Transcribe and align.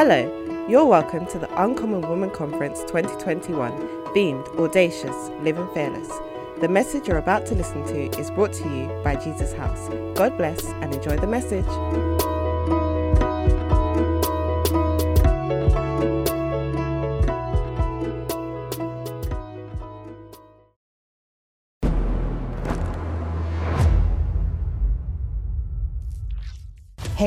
Hello, 0.00 0.30
you're 0.68 0.86
welcome 0.86 1.26
to 1.26 1.40
the 1.40 1.48
Uncommon 1.60 2.02
Woman 2.02 2.30
Conference 2.30 2.82
2021, 2.82 3.72
themed 4.14 4.46
Audacious, 4.56 5.30
Living 5.42 5.68
Fearless. 5.74 6.08
The 6.60 6.68
message 6.68 7.08
you're 7.08 7.18
about 7.18 7.46
to 7.46 7.56
listen 7.56 7.84
to 7.86 8.16
is 8.16 8.30
brought 8.30 8.52
to 8.52 8.68
you 8.68 8.86
by 9.02 9.16
Jesus 9.16 9.52
House. 9.54 9.88
God 10.16 10.36
bless 10.36 10.64
and 10.66 10.94
enjoy 10.94 11.16
the 11.16 11.26
message. 11.26 11.66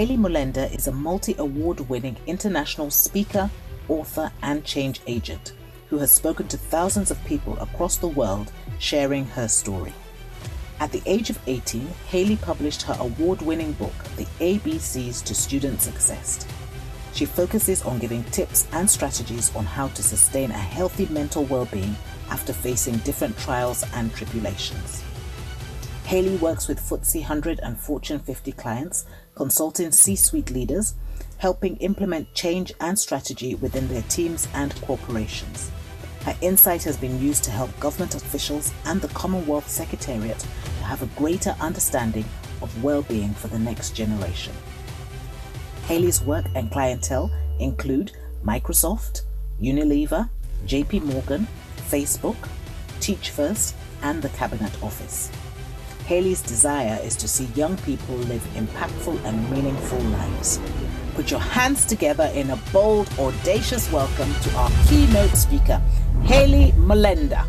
Hayley 0.01 0.17
Mulenda 0.17 0.73
is 0.73 0.87
a 0.87 0.91
multi 0.91 1.35
award 1.37 1.87
winning 1.87 2.17
international 2.25 2.89
speaker, 2.89 3.51
author, 3.87 4.31
and 4.41 4.65
change 4.65 4.99
agent 5.05 5.53
who 5.89 5.99
has 5.99 6.09
spoken 6.09 6.47
to 6.47 6.57
thousands 6.57 7.11
of 7.11 7.23
people 7.25 7.55
across 7.59 7.97
the 7.97 8.07
world 8.07 8.51
sharing 8.79 9.25
her 9.25 9.47
story. 9.47 9.93
At 10.79 10.91
the 10.91 11.03
age 11.05 11.29
of 11.29 11.37
18, 11.45 11.85
Hayley 12.07 12.35
published 12.37 12.81
her 12.81 12.97
award 12.99 13.43
winning 13.43 13.73
book, 13.73 13.93
The 14.17 14.25
ABCs 14.39 15.23
to 15.23 15.35
Student 15.35 15.83
Success. 15.83 16.47
She 17.13 17.25
focuses 17.25 17.83
on 17.83 17.99
giving 17.99 18.23
tips 18.23 18.67
and 18.71 18.89
strategies 18.89 19.55
on 19.55 19.65
how 19.65 19.89
to 19.89 20.01
sustain 20.01 20.49
a 20.49 20.55
healthy 20.55 21.05
mental 21.11 21.43
well 21.43 21.65
being 21.65 21.95
after 22.31 22.53
facing 22.53 22.97
different 23.05 23.37
trials 23.37 23.85
and 23.93 24.11
tribulations. 24.15 25.03
Hayley 26.11 26.35
works 26.35 26.67
with 26.67 26.81
FTSE 26.81 27.21
100 27.21 27.61
and 27.61 27.79
Fortune 27.79 28.19
50 28.19 28.51
clients 28.51 29.05
consulting 29.33 29.93
C 29.93 30.17
suite 30.17 30.51
leaders, 30.51 30.95
helping 31.37 31.77
implement 31.77 32.33
change 32.33 32.73
and 32.81 32.99
strategy 32.99 33.55
within 33.55 33.87
their 33.87 34.01
teams 34.09 34.49
and 34.53 34.75
corporations. 34.81 35.71
Her 36.25 36.35
insight 36.41 36.83
has 36.83 36.97
been 36.97 37.17
used 37.21 37.45
to 37.45 37.51
help 37.51 37.79
government 37.79 38.13
officials 38.13 38.73
and 38.83 38.99
the 38.99 39.07
Commonwealth 39.13 39.69
Secretariat 39.69 40.37
to 40.39 40.83
have 40.83 41.01
a 41.01 41.17
greater 41.17 41.55
understanding 41.61 42.25
of 42.61 42.83
well 42.83 43.03
being 43.03 43.33
for 43.33 43.47
the 43.47 43.59
next 43.59 43.91
generation. 43.95 44.51
Hayley's 45.85 46.21
work 46.21 46.45
and 46.55 46.69
clientele 46.69 47.31
include 47.59 48.11
Microsoft, 48.43 49.21
Unilever, 49.61 50.29
JP 50.65 51.03
Morgan, 51.03 51.47
Facebook, 51.89 52.49
Teach 52.99 53.29
First, 53.29 53.75
and 54.01 54.21
the 54.21 54.29
Cabinet 54.35 54.73
Office. 54.83 55.31
Hayley's 56.05 56.41
desire 56.41 56.99
is 57.03 57.15
to 57.17 57.27
see 57.27 57.45
young 57.55 57.77
people 57.77 58.15
live 58.15 58.41
impactful 58.55 59.23
and 59.23 59.49
meaningful 59.51 59.99
lives. 59.99 60.59
Put 61.15 61.31
your 61.31 61.39
hands 61.39 61.85
together 61.85 62.31
in 62.33 62.49
a 62.49 62.57
bold, 62.73 63.09
audacious 63.19 63.91
welcome 63.91 64.33
to 64.43 64.55
our 64.55 64.71
keynote 64.87 65.35
speaker, 65.35 65.81
Hayley 66.23 66.71
Mulenda. 66.73 67.45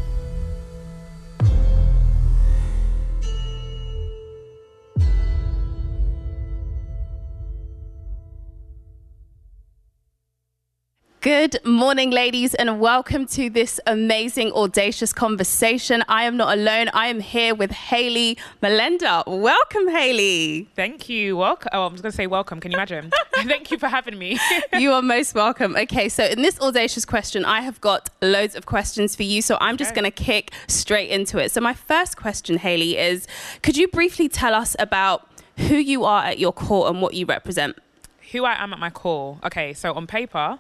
Good 11.22 11.64
morning, 11.64 12.10
ladies, 12.10 12.52
and 12.52 12.80
welcome 12.80 13.26
to 13.26 13.48
this 13.48 13.78
amazing, 13.86 14.50
audacious 14.54 15.12
conversation. 15.12 16.02
I 16.08 16.24
am 16.24 16.36
not 16.36 16.58
alone. 16.58 16.88
I 16.92 17.06
am 17.06 17.20
here 17.20 17.54
with 17.54 17.70
Hayley 17.70 18.36
Mulenda. 18.60 19.22
Welcome, 19.28 19.86
Haley. 19.86 20.68
Thank 20.74 21.08
you. 21.08 21.36
Welcome. 21.36 21.70
Oh, 21.72 21.86
I 21.86 21.92
was 21.92 22.00
going 22.00 22.10
to 22.10 22.16
say 22.16 22.26
welcome. 22.26 22.58
Can 22.58 22.72
you 22.72 22.76
imagine? 22.76 23.12
Thank 23.36 23.70
you 23.70 23.78
for 23.78 23.86
having 23.86 24.18
me. 24.18 24.36
you 24.80 24.92
are 24.92 25.00
most 25.00 25.32
welcome. 25.36 25.76
Okay, 25.76 26.08
so 26.08 26.24
in 26.24 26.42
this 26.42 26.60
audacious 26.60 27.04
question, 27.04 27.44
I 27.44 27.60
have 27.60 27.80
got 27.80 28.10
loads 28.20 28.56
of 28.56 28.66
questions 28.66 29.14
for 29.14 29.22
you. 29.22 29.42
So 29.42 29.56
I'm 29.60 29.76
just 29.76 29.92
okay. 29.92 30.00
going 30.00 30.10
to 30.10 30.24
kick 30.24 30.50
straight 30.66 31.10
into 31.10 31.38
it. 31.38 31.52
So, 31.52 31.60
my 31.60 31.74
first 31.74 32.16
question, 32.16 32.58
Haley, 32.58 32.98
is 32.98 33.28
could 33.62 33.76
you 33.76 33.86
briefly 33.86 34.28
tell 34.28 34.56
us 34.56 34.74
about 34.80 35.28
who 35.56 35.76
you 35.76 36.02
are 36.02 36.24
at 36.24 36.40
your 36.40 36.52
core 36.52 36.88
and 36.88 37.00
what 37.00 37.14
you 37.14 37.26
represent? 37.26 37.76
Who 38.32 38.44
I 38.44 38.60
am 38.60 38.72
at 38.72 38.80
my 38.80 38.90
core. 38.90 39.38
Okay, 39.44 39.72
so 39.72 39.92
on 39.94 40.08
paper, 40.08 40.58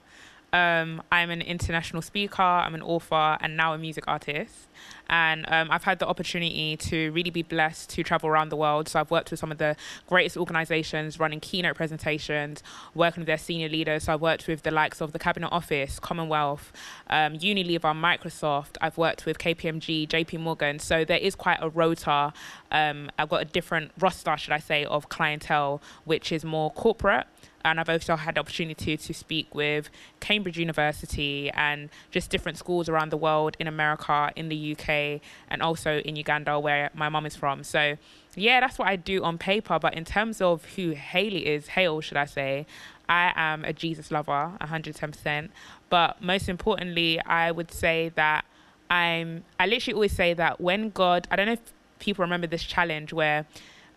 um, 0.52 1.02
I'm 1.10 1.30
an 1.30 1.40
international 1.40 2.02
speaker, 2.02 2.42
I'm 2.42 2.74
an 2.74 2.82
author, 2.82 3.38
and 3.40 3.56
now 3.56 3.72
a 3.72 3.78
music 3.78 4.04
artist. 4.06 4.68
And 5.08 5.44
um, 5.48 5.70
I've 5.70 5.84
had 5.84 5.98
the 5.98 6.06
opportunity 6.06 6.76
to 6.76 7.10
really 7.12 7.30
be 7.30 7.42
blessed 7.42 7.90
to 7.90 8.02
travel 8.02 8.28
around 8.28 8.50
the 8.50 8.56
world. 8.56 8.88
So 8.88 9.00
I've 9.00 9.10
worked 9.10 9.30
with 9.30 9.40
some 9.40 9.50
of 9.50 9.58
the 9.58 9.76
greatest 10.08 10.36
organizations 10.36 11.18
running 11.18 11.40
keynote 11.40 11.76
presentations, 11.76 12.62
working 12.94 13.22
with 13.22 13.26
their 13.26 13.38
senior 13.38 13.68
leaders. 13.68 14.04
So 14.04 14.14
I've 14.14 14.20
worked 14.20 14.46
with 14.46 14.62
the 14.62 14.70
likes 14.70 15.00
of 15.00 15.12
the 15.12 15.18
Cabinet 15.18 15.48
Office, 15.48 15.98
Commonwealth, 15.98 16.72
um, 17.08 17.34
Unilever, 17.34 17.94
Microsoft. 17.94 18.76
I've 18.80 18.98
worked 18.98 19.24
with 19.24 19.38
KPMG, 19.38 20.08
JP 20.08 20.40
Morgan. 20.40 20.78
So 20.78 21.04
there 21.04 21.18
is 21.18 21.34
quite 21.34 21.58
a 21.60 21.70
rota. 21.70 22.32
Um, 22.70 23.10
I've 23.18 23.28
got 23.28 23.42
a 23.42 23.46
different 23.46 23.92
roster, 23.98 24.36
should 24.36 24.52
I 24.52 24.58
say, 24.58 24.84
of 24.84 25.08
clientele, 25.08 25.80
which 26.04 26.30
is 26.30 26.44
more 26.44 26.70
corporate 26.70 27.26
and 27.64 27.78
I've 27.80 27.88
also 27.88 28.16
had 28.16 28.34
the 28.34 28.40
opportunity 28.40 28.96
to 28.96 29.14
speak 29.14 29.54
with 29.54 29.90
Cambridge 30.20 30.58
University 30.58 31.50
and 31.50 31.88
just 32.10 32.30
different 32.30 32.58
schools 32.58 32.88
around 32.88 33.10
the 33.10 33.16
world 33.16 33.56
in 33.58 33.66
America, 33.66 34.30
in 34.36 34.48
the 34.48 34.72
UK, 34.72 35.20
and 35.48 35.62
also 35.62 35.98
in 35.98 36.16
Uganda, 36.16 36.58
where 36.58 36.90
my 36.94 37.08
mum 37.08 37.26
is 37.26 37.36
from. 37.36 37.64
So, 37.64 37.96
yeah, 38.34 38.60
that's 38.60 38.78
what 38.78 38.88
I 38.88 38.96
do 38.96 39.22
on 39.22 39.38
paper. 39.38 39.78
But 39.78 39.94
in 39.94 40.04
terms 40.04 40.40
of 40.40 40.64
who 40.76 40.90
Haley 40.90 41.46
is, 41.46 41.68
Hale, 41.68 42.00
should 42.00 42.16
I 42.16 42.24
say, 42.24 42.66
I 43.08 43.32
am 43.36 43.64
a 43.64 43.72
Jesus 43.72 44.10
lover, 44.10 44.52
110%. 44.60 45.48
But 45.90 46.22
most 46.22 46.48
importantly, 46.48 47.20
I 47.20 47.50
would 47.50 47.70
say 47.70 48.10
that 48.14 48.44
I'm, 48.90 49.44
I 49.58 49.66
literally 49.66 49.94
always 49.94 50.12
say 50.12 50.34
that 50.34 50.60
when 50.60 50.90
God, 50.90 51.28
I 51.30 51.36
don't 51.36 51.46
know 51.46 51.52
if 51.52 51.72
people 51.98 52.22
remember 52.22 52.46
this 52.46 52.62
challenge 52.62 53.12
where 53.12 53.46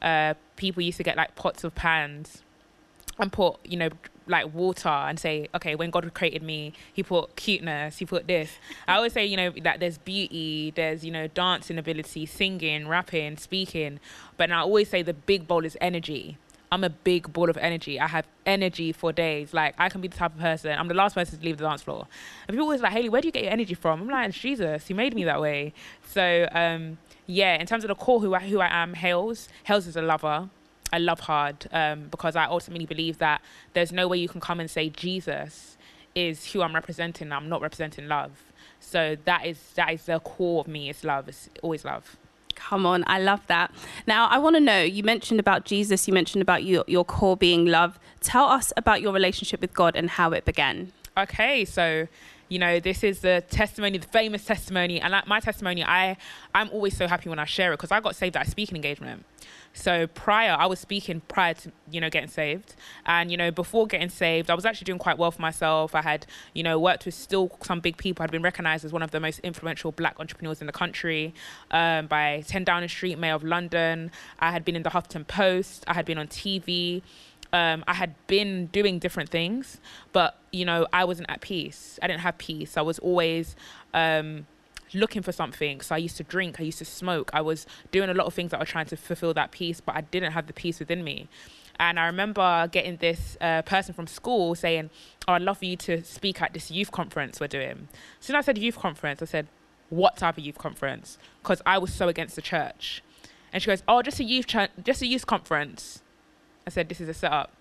uh, 0.01 0.35
people 0.55 0.81
used 0.81 0.97
to 0.97 1.03
get 1.03 1.17
like 1.17 1.35
pots 1.35 1.63
of 1.63 1.73
pans 1.75 2.43
and 3.19 3.31
put 3.31 3.57
you 3.65 3.77
know 3.77 3.89
like 4.27 4.53
water 4.53 4.89
and 4.89 5.19
say 5.19 5.47
okay 5.53 5.75
when 5.75 5.89
god 5.89 6.11
created 6.13 6.41
me 6.41 6.73
he 6.93 7.03
put 7.03 7.35
cuteness 7.35 7.97
he 7.97 8.05
put 8.05 8.27
this. 8.27 8.51
I 8.87 8.95
always 8.95 9.13
say 9.13 9.25
you 9.25 9.37
know 9.37 9.51
that 9.61 9.79
there's 9.79 9.97
beauty 9.97 10.73
there's 10.75 11.05
you 11.05 11.11
know 11.11 11.27
dancing 11.27 11.77
ability 11.77 12.25
singing 12.25 12.87
rapping 12.87 13.37
speaking. 13.37 13.99
But 14.37 14.51
i 14.51 14.59
always 14.59 14.89
say 14.89 15.01
the 15.01 15.13
big 15.13 15.47
bowl 15.47 15.65
is 15.65 15.77
energy. 15.79 16.37
I'm 16.71 16.83
a 16.83 16.89
big 16.89 17.31
ball 17.31 17.49
of 17.49 17.57
energy. 17.57 17.99
I 17.99 18.07
have 18.07 18.25
energy 18.45 18.91
for 18.91 19.13
days. 19.13 19.53
Like 19.53 19.75
i 19.77 19.89
can 19.89 20.01
be 20.01 20.07
the 20.07 20.17
type 20.17 20.33
of 20.33 20.39
person 20.39 20.77
i'm 20.77 20.87
the 20.87 20.93
last 20.93 21.13
person 21.13 21.37
to 21.37 21.45
leave 21.45 21.57
the 21.57 21.65
dance 21.65 21.83
floor. 21.83 22.07
And 22.47 22.55
people 22.55 22.65
always 22.65 22.81
like 22.81 22.93
hayley 22.93 23.09
where 23.09 23.21
do 23.21 23.27
you 23.27 23.31
get 23.31 23.43
your 23.43 23.53
energy 23.53 23.75
from? 23.75 24.01
I'm 24.01 24.09
like 24.09 24.31
jesus. 24.31 24.87
He 24.87 24.93
made 24.93 25.13
me 25.13 25.23
that 25.25 25.39
way. 25.39 25.73
So 26.09 26.47
um 26.51 26.97
yeah 27.27 27.55
in 27.55 27.67
terms 27.67 27.83
of 27.83 27.89
the 27.89 27.95
core 27.95 28.19
who 28.19 28.33
I, 28.33 28.39
who 28.39 28.59
I 28.59 28.69
am 28.71 28.95
hales. 28.95 29.49
Hales 29.65 29.85
is 29.87 29.95
a 29.95 30.01
lover 30.01 30.49
I 30.93 30.99
love 30.99 31.21
hard 31.21 31.67
um, 31.71 32.07
because 32.09 32.35
I 32.35 32.45
ultimately 32.45 32.85
believe 32.85 33.17
that 33.17 33.41
there's 33.73 33.91
no 33.91 34.07
way 34.07 34.17
you 34.17 34.29
can 34.29 34.41
come 34.41 34.59
and 34.59 34.69
say 34.69 34.89
Jesus 34.89 35.77
is 36.13 36.51
who 36.51 36.61
I'm 36.61 36.73
representing. 36.73 37.31
I'm 37.31 37.49
not 37.49 37.61
representing 37.61 38.07
love. 38.07 38.31
So 38.79 39.17
that 39.25 39.45
is 39.45 39.59
that 39.75 39.91
is 39.93 40.05
the 40.05 40.19
core 40.19 40.61
of 40.61 40.67
me. 40.67 40.89
It's 40.89 41.03
love. 41.03 41.27
It's 41.27 41.49
always 41.61 41.83
love. 41.83 42.17
Come 42.55 42.85
on, 42.85 43.03
I 43.05 43.19
love 43.19 43.45
that. 43.47 43.71
Now, 44.07 44.27
I 44.27 44.37
want 44.37 44.55
to 44.55 44.61
know 44.61 44.81
you 44.81 45.03
mentioned 45.03 45.41
about 45.41 45.65
Jesus, 45.65 46.07
you 46.07 46.13
mentioned 46.13 46.41
about 46.41 46.63
your, 46.63 46.85
your 46.87 47.03
core 47.03 47.35
being 47.35 47.65
love. 47.65 47.99
Tell 48.21 48.45
us 48.45 48.71
about 48.77 49.01
your 49.01 49.11
relationship 49.11 49.59
with 49.59 49.73
God 49.73 49.95
and 49.95 50.09
how 50.09 50.31
it 50.31 50.45
began. 50.45 50.93
Okay, 51.17 51.65
so 51.65 52.07
you 52.49 52.59
know 52.59 52.79
this 52.79 53.03
is 53.03 53.19
the 53.19 53.43
testimony 53.49 53.97
the 53.97 54.07
famous 54.07 54.45
testimony 54.45 55.01
and 55.01 55.11
like 55.11 55.27
my 55.27 55.39
testimony 55.39 55.83
i 55.83 56.15
i'm 56.53 56.69
always 56.69 56.95
so 56.95 57.07
happy 57.07 57.29
when 57.29 57.39
i 57.39 57.45
share 57.45 57.73
it 57.73 57.77
because 57.77 57.91
i 57.91 57.99
got 57.99 58.15
saved 58.15 58.35
at 58.37 58.47
a 58.47 58.49
speaking 58.49 58.75
engagement 58.75 59.25
so 59.75 60.07
prior, 60.07 60.55
I 60.57 60.67
was 60.67 60.79
speaking 60.79 61.21
prior 61.27 61.53
to, 61.53 61.71
you 61.91 61.99
know, 61.99 62.09
getting 62.09 62.29
saved. 62.29 62.75
And, 63.05 63.29
you 63.29 63.35
know, 63.35 63.51
before 63.51 63.87
getting 63.87 64.07
saved, 64.07 64.49
I 64.49 64.55
was 64.55 64.65
actually 64.65 64.85
doing 64.85 64.99
quite 64.99 65.17
well 65.17 65.31
for 65.31 65.41
myself. 65.41 65.93
I 65.93 66.01
had, 66.01 66.25
you 66.53 66.63
know, 66.63 66.79
worked 66.79 67.05
with 67.05 67.13
still 67.13 67.51
some 67.61 67.81
big 67.81 67.97
people. 67.97 68.23
I'd 68.23 68.31
been 68.31 68.41
recognized 68.41 68.85
as 68.85 68.93
one 68.93 69.03
of 69.03 69.11
the 69.11 69.19
most 69.19 69.39
influential 69.39 69.91
black 69.91 70.15
entrepreneurs 70.17 70.61
in 70.61 70.67
the 70.67 70.73
country 70.73 71.33
um, 71.71 72.07
by 72.07 72.43
10 72.47 72.63
Downing 72.63 72.87
Street, 72.87 73.19
Mayor 73.19 73.35
of 73.35 73.43
London. 73.43 74.11
I 74.39 74.51
had 74.51 74.63
been 74.63 74.77
in 74.77 74.83
the 74.83 74.91
Huffington 74.91 75.27
Post. 75.27 75.83
I 75.87 75.93
had 75.93 76.05
been 76.05 76.17
on 76.17 76.27
TV. 76.27 77.01
Um, 77.55 77.85
I 77.87 77.93
had 77.93 78.15
been 78.27 78.67
doing 78.67 78.99
different 78.99 79.29
things, 79.29 79.79
but, 80.11 80.37
you 80.51 80.65
know, 80.65 80.87
I 80.91 81.05
wasn't 81.05 81.29
at 81.29 81.39
peace. 81.39 81.97
I 82.01 82.07
didn't 82.07 82.19
have 82.19 82.37
peace. 82.37 82.75
I 82.75 82.81
was 82.81 82.99
always, 82.99 83.55
um, 83.93 84.45
looking 84.93 85.21
for 85.21 85.31
something. 85.31 85.79
So 85.79 85.95
I 85.95 85.97
used 85.99 86.17
to 86.17 86.23
drink, 86.23 86.59
I 86.59 86.63
used 86.63 86.79
to 86.79 86.85
smoke, 86.85 87.29
I 87.33 87.41
was 87.41 87.65
doing 87.91 88.09
a 88.09 88.13
lot 88.13 88.27
of 88.27 88.33
things 88.33 88.51
that 88.51 88.59
were 88.59 88.65
trying 88.65 88.87
to 88.87 88.97
fulfill 88.97 89.33
that 89.35 89.51
peace, 89.51 89.79
but 89.79 89.95
I 89.95 90.01
didn't 90.01 90.33
have 90.33 90.47
the 90.47 90.53
peace 90.53 90.79
within 90.79 91.03
me. 91.03 91.29
And 91.79 91.99
I 91.99 92.05
remember 92.07 92.67
getting 92.71 92.97
this 92.97 93.37
uh, 93.41 93.61
person 93.61 93.93
from 93.93 94.07
school 94.07 94.55
saying, 94.55 94.89
Oh, 95.27 95.33
I'd 95.33 95.41
love 95.41 95.57
for 95.59 95.65
you 95.65 95.77
to 95.77 96.03
speak 96.03 96.41
at 96.41 96.53
this 96.53 96.69
youth 96.71 96.91
conference 96.91 97.39
we're 97.39 97.47
doing. 97.47 97.87
So 98.19 98.33
when 98.33 98.39
I 98.39 98.41
said 98.41 98.57
youth 98.57 98.77
conference, 98.77 99.21
I 99.21 99.25
said, 99.25 99.47
What 99.89 100.17
type 100.17 100.37
of 100.37 100.43
youth 100.45 100.57
conference? 100.57 101.17
Because 101.41 101.61
I 101.65 101.77
was 101.77 101.93
so 101.93 102.07
against 102.07 102.35
the 102.35 102.41
church. 102.41 103.03
And 103.51 103.61
she 103.61 103.67
goes, 103.67 103.83
Oh, 103.87 104.01
just 104.01 104.19
a 104.19 104.23
youth, 104.23 104.47
ch- 104.47 104.69
just 104.83 105.01
a 105.01 105.07
youth 105.07 105.25
conference. 105.25 106.01
I 106.67 106.69
said, 106.69 106.89
This 106.89 107.01
is 107.01 107.09
a 107.09 107.13
setup. 107.13 107.51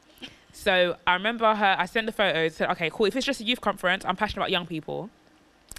So 0.54 0.96
I 1.04 1.14
remember 1.14 1.52
her. 1.52 1.76
I 1.78 1.86
sent 1.86 2.06
the 2.06 2.12
photos. 2.12 2.54
Said, 2.54 2.70
okay, 2.70 2.88
cool. 2.88 3.06
If 3.06 3.16
it's 3.16 3.26
just 3.26 3.40
a 3.40 3.44
youth 3.44 3.60
conference, 3.60 4.04
I'm 4.04 4.14
passionate 4.14 4.42
about 4.42 4.50
young 4.52 4.66
people. 4.66 5.10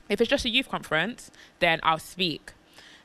If 0.10 0.20
it's 0.20 0.30
just 0.30 0.44
a 0.46 0.50
youth 0.50 0.70
conference, 0.70 1.32
then 1.60 1.80
I'll 1.82 1.98
speak. 1.98 2.52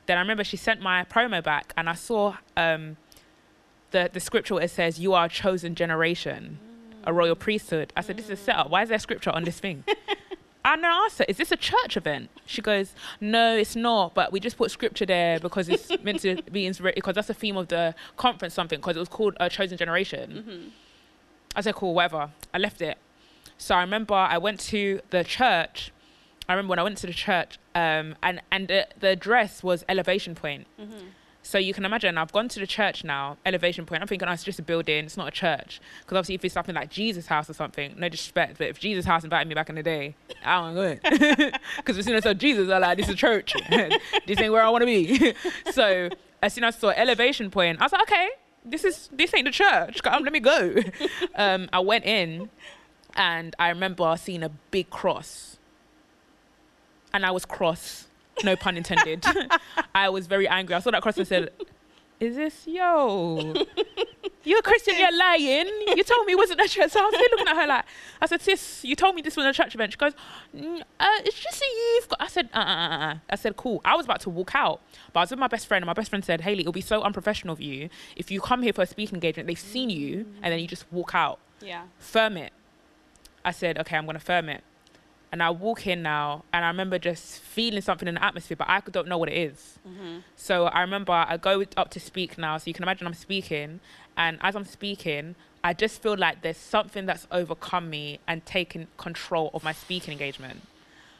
Then 0.05 0.17
I 0.17 0.21
remember 0.21 0.43
she 0.43 0.57
sent 0.57 0.81
my 0.81 1.05
promo 1.05 1.41
back, 1.41 1.73
and 1.77 1.89
I 1.89 1.93
saw 1.93 2.35
um, 2.57 2.97
the 3.91 4.09
the 4.11 4.19
scripture 4.19 4.55
where 4.55 4.63
it 4.63 4.71
says, 4.71 4.99
"You 4.99 5.13
are 5.13 5.25
a 5.25 5.29
chosen 5.29 5.73
generation, 5.73 6.59
a 7.05 7.13
royal 7.13 7.35
priesthood." 7.35 7.93
I 7.95 8.01
said, 8.01 8.17
"This 8.17 8.25
is 8.25 8.31
a 8.31 8.35
setup. 8.35 8.69
Why 8.69 8.83
is 8.83 8.89
there 8.89 8.99
scripture 8.99 9.29
on 9.31 9.43
this 9.45 9.59
thing?" 9.59 9.83
And 10.63 10.85
I 10.85 11.05
asked 11.05 11.17
her, 11.19 11.25
"Is 11.27 11.37
this 11.37 11.51
a 11.51 11.57
church 11.57 11.97
event?" 11.97 12.29
She 12.45 12.61
goes, 12.61 12.93
"No, 13.19 13.55
it's 13.57 13.75
not. 13.75 14.13
But 14.13 14.31
we 14.31 14.39
just 14.39 14.57
put 14.57 14.69
scripture 14.71 15.05
there 15.05 15.39
because 15.39 15.69
it's 15.69 15.89
meant 16.03 16.21
to 16.21 16.41
be 16.51 16.65
inspired. 16.65 16.95
Because 16.95 17.15
that's 17.15 17.27
the 17.27 17.33
theme 17.33 17.57
of 17.57 17.67
the 17.69 17.95
conference, 18.17 18.53
something. 18.53 18.79
Because 18.79 18.95
it 18.95 18.99
was 18.99 19.09
called 19.09 19.35
a 19.39 19.49
chosen 19.49 19.77
generation." 19.77 20.31
Mm-hmm. 20.31 20.69
I 21.55 21.61
said, 21.61 21.75
"Cool, 21.75 21.93
whatever." 21.93 22.31
I 22.53 22.57
left 22.59 22.81
it. 22.81 22.97
So 23.57 23.75
I 23.75 23.81
remember 23.81 24.13
I 24.13 24.37
went 24.37 24.59
to 24.71 25.01
the 25.09 25.23
church. 25.23 25.91
I 26.47 26.53
remember 26.53 26.71
when 26.71 26.79
I 26.79 26.83
went 26.83 26.97
to 26.97 27.07
the 27.07 27.13
church, 27.13 27.59
um, 27.75 28.15
and 28.21 28.41
and 28.51 28.67
the, 28.67 28.87
the 28.99 29.09
address 29.09 29.63
was 29.63 29.83
Elevation 29.89 30.35
Point. 30.35 30.67
Mm-hmm. 30.79 31.07
So 31.51 31.57
you 31.57 31.73
can 31.73 31.83
imagine, 31.83 32.17
I've 32.17 32.31
gone 32.31 32.47
to 32.47 32.61
the 32.61 32.65
church 32.65 33.03
now, 33.03 33.35
Elevation 33.45 33.85
Point. 33.85 34.01
I'm 34.01 34.07
thinking, 34.07 34.25
oh, 34.25 34.31
it's 34.31 34.45
just 34.45 34.59
a 34.59 34.61
building, 34.61 35.03
it's 35.03 35.17
not 35.17 35.27
a 35.27 35.31
church. 35.31 35.81
Because 35.99 36.15
obviously, 36.15 36.35
if 36.35 36.45
it's 36.45 36.53
something 36.53 36.73
like 36.73 36.89
Jesus' 36.89 37.27
house 37.27 37.49
or 37.49 37.53
something, 37.53 37.93
no 37.97 38.07
disrespect, 38.07 38.57
but 38.57 38.67
if 38.67 38.79
Jesus' 38.79 39.03
house 39.03 39.25
invited 39.25 39.49
me 39.49 39.53
back 39.53 39.67
in 39.67 39.75
the 39.75 39.83
day, 39.83 40.15
I 40.45 40.61
don't 40.61 40.75
go 40.75 40.95
Because 41.75 41.97
as 41.97 42.05
soon 42.05 42.15
as 42.15 42.25
I 42.25 42.29
saw 42.29 42.33
Jesus, 42.33 42.69
I'm 42.69 42.81
like, 42.81 42.97
this 42.97 43.09
is 43.09 43.15
a 43.15 43.17
church. 43.17 43.53
this 43.69 44.39
ain't 44.39 44.53
where 44.53 44.63
I 44.63 44.69
want 44.69 44.83
to 44.83 44.85
be. 44.85 45.33
so 45.73 46.07
as 46.41 46.53
soon 46.53 46.63
as 46.63 46.77
I 46.77 46.79
saw 46.79 46.89
Elevation 46.91 47.51
Point, 47.51 47.81
I 47.81 47.83
was 47.83 47.91
like, 47.91 48.03
okay, 48.03 48.29
this 48.63 48.85
is 48.85 49.09
this 49.11 49.33
ain't 49.33 49.43
the 49.43 49.51
church. 49.51 50.01
Come, 50.03 50.23
let 50.23 50.31
me 50.31 50.39
go. 50.39 50.77
um, 51.35 51.67
I 51.73 51.81
went 51.81 52.05
in, 52.05 52.49
and 53.17 53.57
I 53.59 53.67
remember 53.67 54.15
seeing 54.17 54.43
a 54.43 54.49
big 54.71 54.89
cross, 54.89 55.57
and 57.13 57.25
I 57.25 57.31
was 57.31 57.43
cross. 57.43 58.07
No 58.43 58.55
pun 58.55 58.77
intended. 58.77 59.25
I 59.95 60.09
was 60.09 60.27
very 60.27 60.47
angry. 60.47 60.75
I 60.75 60.79
saw 60.79 60.91
that 60.91 61.01
cross 61.01 61.17
and 61.17 61.27
said, 61.27 61.51
"Is 62.19 62.35
this 62.35 62.65
yo? 62.67 63.53
You're 64.43 64.59
a 64.59 64.63
Christian. 64.63 64.95
You're 64.97 65.15
lying. 65.15 65.67
You 65.95 66.03
told 66.03 66.25
me 66.25 66.33
it 66.33 66.37
wasn't 66.37 66.61
a 66.61 66.67
church." 66.67 66.91
So 66.91 66.99
I 66.99 67.05
was 67.05 67.13
here 67.15 67.27
looking 67.31 67.47
at 67.47 67.55
her 67.55 67.67
like, 67.67 67.85
I 68.21 68.25
said, 68.25 68.41
"Sis, 68.41 68.83
you 68.83 68.95
told 68.95 69.13
me 69.15 69.21
this 69.21 69.35
was 69.37 69.45
a 69.45 69.53
church 69.53 69.75
event." 69.75 69.91
She 69.93 69.97
goes, 69.97 70.13
"Mm, 70.55 70.81
uh, 70.99 71.05
"It's 71.25 71.39
just 71.39 71.61
a 71.61 71.65
youth." 71.65 72.13
I 72.19 72.27
said, 72.27 72.49
uh, 72.53 72.57
uh, 72.57 72.61
uh, 72.61 72.97
uh." 72.97 73.15
I 73.29 73.35
said, 73.35 73.55
"Cool." 73.57 73.81
I 73.85 73.95
was 73.95 74.05
about 74.05 74.21
to 74.21 74.29
walk 74.31 74.55
out, 74.55 74.81
but 75.13 75.19
I 75.19 75.23
was 75.23 75.29
with 75.29 75.39
my 75.39 75.47
best 75.47 75.67
friend, 75.67 75.83
and 75.83 75.87
my 75.87 75.93
best 75.93 76.09
friend 76.09 76.25
said, 76.25 76.41
"Haley, 76.41 76.61
it'll 76.61 76.71
be 76.71 76.81
so 76.81 77.01
unprofessional 77.03 77.53
of 77.53 77.61
you 77.61 77.89
if 78.15 78.31
you 78.31 78.41
come 78.41 78.63
here 78.63 78.73
for 78.73 78.81
a 78.81 78.87
speaking 78.87 79.15
engagement. 79.15 79.45
They've 79.47 79.59
seen 79.59 79.89
you, 79.91 80.25
and 80.41 80.51
then 80.51 80.59
you 80.59 80.67
just 80.67 80.85
walk 80.91 81.13
out." 81.13 81.39
Yeah. 81.61 81.83
firm 81.99 82.37
it. 82.37 82.53
I 83.45 83.51
said, 83.51 83.77
okay, 83.79 83.95
I'm 83.95 84.05
gonna 84.07 84.19
firm 84.19 84.49
it. 84.49 84.63
And 85.31 85.41
I 85.41 85.49
walk 85.49 85.87
in 85.87 86.01
now, 86.01 86.43
and 86.51 86.65
I 86.65 86.67
remember 86.67 86.99
just 86.99 87.39
feeling 87.39 87.81
something 87.81 88.07
in 88.07 88.15
the 88.15 88.23
atmosphere, 88.23 88.57
but 88.57 88.67
I 88.67 88.81
don't 88.81 89.07
know 89.07 89.17
what 89.17 89.29
it 89.29 89.37
is. 89.37 89.79
Mm-hmm. 89.87 90.19
So 90.35 90.65
I 90.65 90.81
remember 90.81 91.13
I 91.13 91.37
go 91.37 91.63
up 91.77 91.89
to 91.91 91.99
speak 92.01 92.37
now. 92.37 92.57
So 92.57 92.65
you 92.67 92.73
can 92.73 92.83
imagine 92.83 93.07
I'm 93.07 93.13
speaking, 93.13 93.79
and 94.17 94.39
as 94.41 94.55
I'm 94.57 94.65
speaking, 94.65 95.35
I 95.63 95.73
just 95.73 96.01
feel 96.01 96.17
like 96.17 96.41
there's 96.41 96.57
something 96.57 97.05
that's 97.05 97.27
overcome 97.31 97.89
me 97.89 98.19
and 98.27 98.45
taken 98.45 98.87
control 98.97 99.51
of 99.53 99.63
my 99.63 99.71
speaking 99.71 100.11
engagement. 100.11 100.63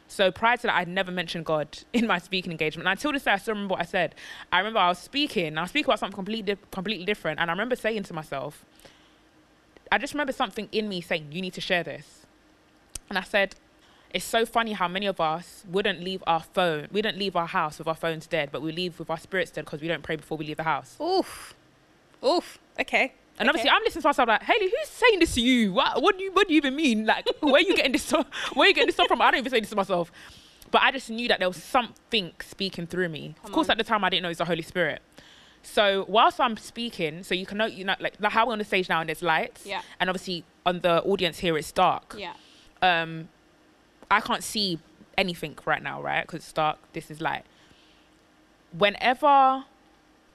So 0.08 0.30
prior 0.30 0.58
to 0.58 0.64
that, 0.64 0.76
I'd 0.76 0.88
never 0.88 1.10
mentioned 1.10 1.46
God 1.46 1.78
in 1.94 2.06
my 2.06 2.18
speaking 2.18 2.52
engagement. 2.52 2.86
And 2.86 2.98
until 2.98 3.12
this 3.12 3.24
day, 3.24 3.32
I 3.32 3.38
still 3.38 3.54
remember 3.54 3.72
what 3.72 3.80
I 3.80 3.86
said. 3.86 4.14
I 4.52 4.58
remember 4.58 4.78
I 4.80 4.88
was 4.88 4.98
speaking, 4.98 5.46
and 5.46 5.58
I 5.58 5.62
was 5.62 5.70
speaking 5.70 5.86
about 5.86 6.00
something 6.00 6.14
completely, 6.14 6.58
completely 6.70 7.06
different. 7.06 7.40
And 7.40 7.50
I 7.50 7.52
remember 7.54 7.76
saying 7.76 8.02
to 8.04 8.14
myself, 8.14 8.66
I 9.90 9.98
just 9.98 10.12
remember 10.12 10.32
something 10.32 10.68
in 10.70 10.88
me 10.88 11.00
saying, 11.00 11.28
You 11.32 11.40
need 11.40 11.54
to 11.54 11.60
share 11.60 11.82
this. 11.82 12.26
And 13.08 13.18
I 13.18 13.22
said, 13.22 13.54
It's 14.12 14.24
so 14.24 14.44
funny 14.44 14.72
how 14.72 14.88
many 14.88 15.06
of 15.06 15.20
us 15.20 15.64
wouldn't 15.68 16.00
leave 16.02 16.22
our 16.26 16.40
phone, 16.40 16.88
we 16.92 17.00
don't 17.02 17.16
leave 17.18 17.34
our 17.36 17.46
house 17.46 17.78
with 17.78 17.88
our 17.88 17.94
phones 17.94 18.26
dead, 18.26 18.50
but 18.52 18.60
we 18.62 18.70
leave 18.72 18.98
with 18.98 19.08
our 19.10 19.18
spirits 19.18 19.50
dead 19.50 19.64
because 19.64 19.80
we 19.80 19.88
don't 19.88 20.02
pray 20.02 20.16
before 20.16 20.36
we 20.36 20.44
leave 20.46 20.58
the 20.58 20.62
house. 20.64 20.96
Oof. 21.00 21.54
Oof. 22.24 22.58
Okay. 22.78 23.12
And 23.38 23.48
obviously, 23.48 23.70
I'm 23.70 23.82
listening 23.82 24.02
to 24.02 24.08
myself 24.08 24.28
like, 24.28 24.42
Haley, 24.42 24.66
who's 24.66 24.88
saying 24.88 25.18
this 25.18 25.34
to 25.34 25.40
you? 25.40 25.72
What, 25.72 26.02
what 26.02 26.18
do 26.18 26.24
you, 26.24 26.32
what 26.32 26.46
do 26.46 26.54
you 26.54 26.58
even 26.58 26.76
mean? 26.76 27.06
Like, 27.06 27.26
where 27.40 27.54
are 27.54 27.60
you 27.60 27.74
getting 27.74 27.92
this? 27.92 28.08
From? 28.10 28.26
Where 28.54 28.66
are 28.66 28.68
you 28.68 28.74
getting 28.74 28.88
this 28.88 28.94
stuff 28.96 29.08
from? 29.08 29.22
I 29.22 29.30
don't 29.30 29.38
even 29.38 29.50
say 29.50 29.60
this 29.60 29.70
to 29.70 29.76
myself. 29.76 30.12
But 30.70 30.82
I 30.82 30.90
just 30.92 31.08
knew 31.10 31.28
that 31.28 31.38
there 31.38 31.48
was 31.48 31.56
something 31.62 32.32
speaking 32.40 32.86
through 32.86 33.08
me. 33.08 33.34
of 33.44 33.52
course, 33.52 33.68
at 33.70 33.78
the 33.78 33.84
time, 33.84 34.04
I 34.04 34.10
didn't 34.10 34.22
know 34.24 34.28
it's 34.28 34.38
the 34.38 34.44
Holy 34.44 34.62
Spirit. 34.62 35.00
So 35.62 36.04
whilst 36.08 36.40
I'm 36.40 36.56
speaking, 36.56 37.22
so 37.22 37.34
you 37.34 37.46
can 37.46 37.58
know, 37.58 37.66
you 37.66 37.84
know, 37.84 37.94
like, 38.00 38.14
like 38.20 38.32
how 38.32 38.46
we're 38.46 38.52
on 38.52 38.58
the 38.58 38.64
stage 38.64 38.88
now 38.88 39.00
and 39.00 39.08
there's 39.08 39.22
lights, 39.22 39.64
Yeah. 39.66 39.82
and 40.00 40.10
obviously 40.10 40.44
on 40.66 40.80
the 40.80 41.02
audience 41.02 41.38
here 41.38 41.56
it's 41.56 41.70
dark. 41.72 42.16
Yeah. 42.18 42.32
Um, 42.82 43.28
I 44.12 44.20
can't 44.20 44.44
see 44.44 44.78
anything 45.16 45.56
right 45.64 45.82
now, 45.82 46.02
right? 46.02 46.22
Because 46.22 46.40
it's 46.40 46.52
dark. 46.52 46.78
This 46.92 47.10
is 47.10 47.20
light. 47.20 47.44
Whenever, 48.76 49.64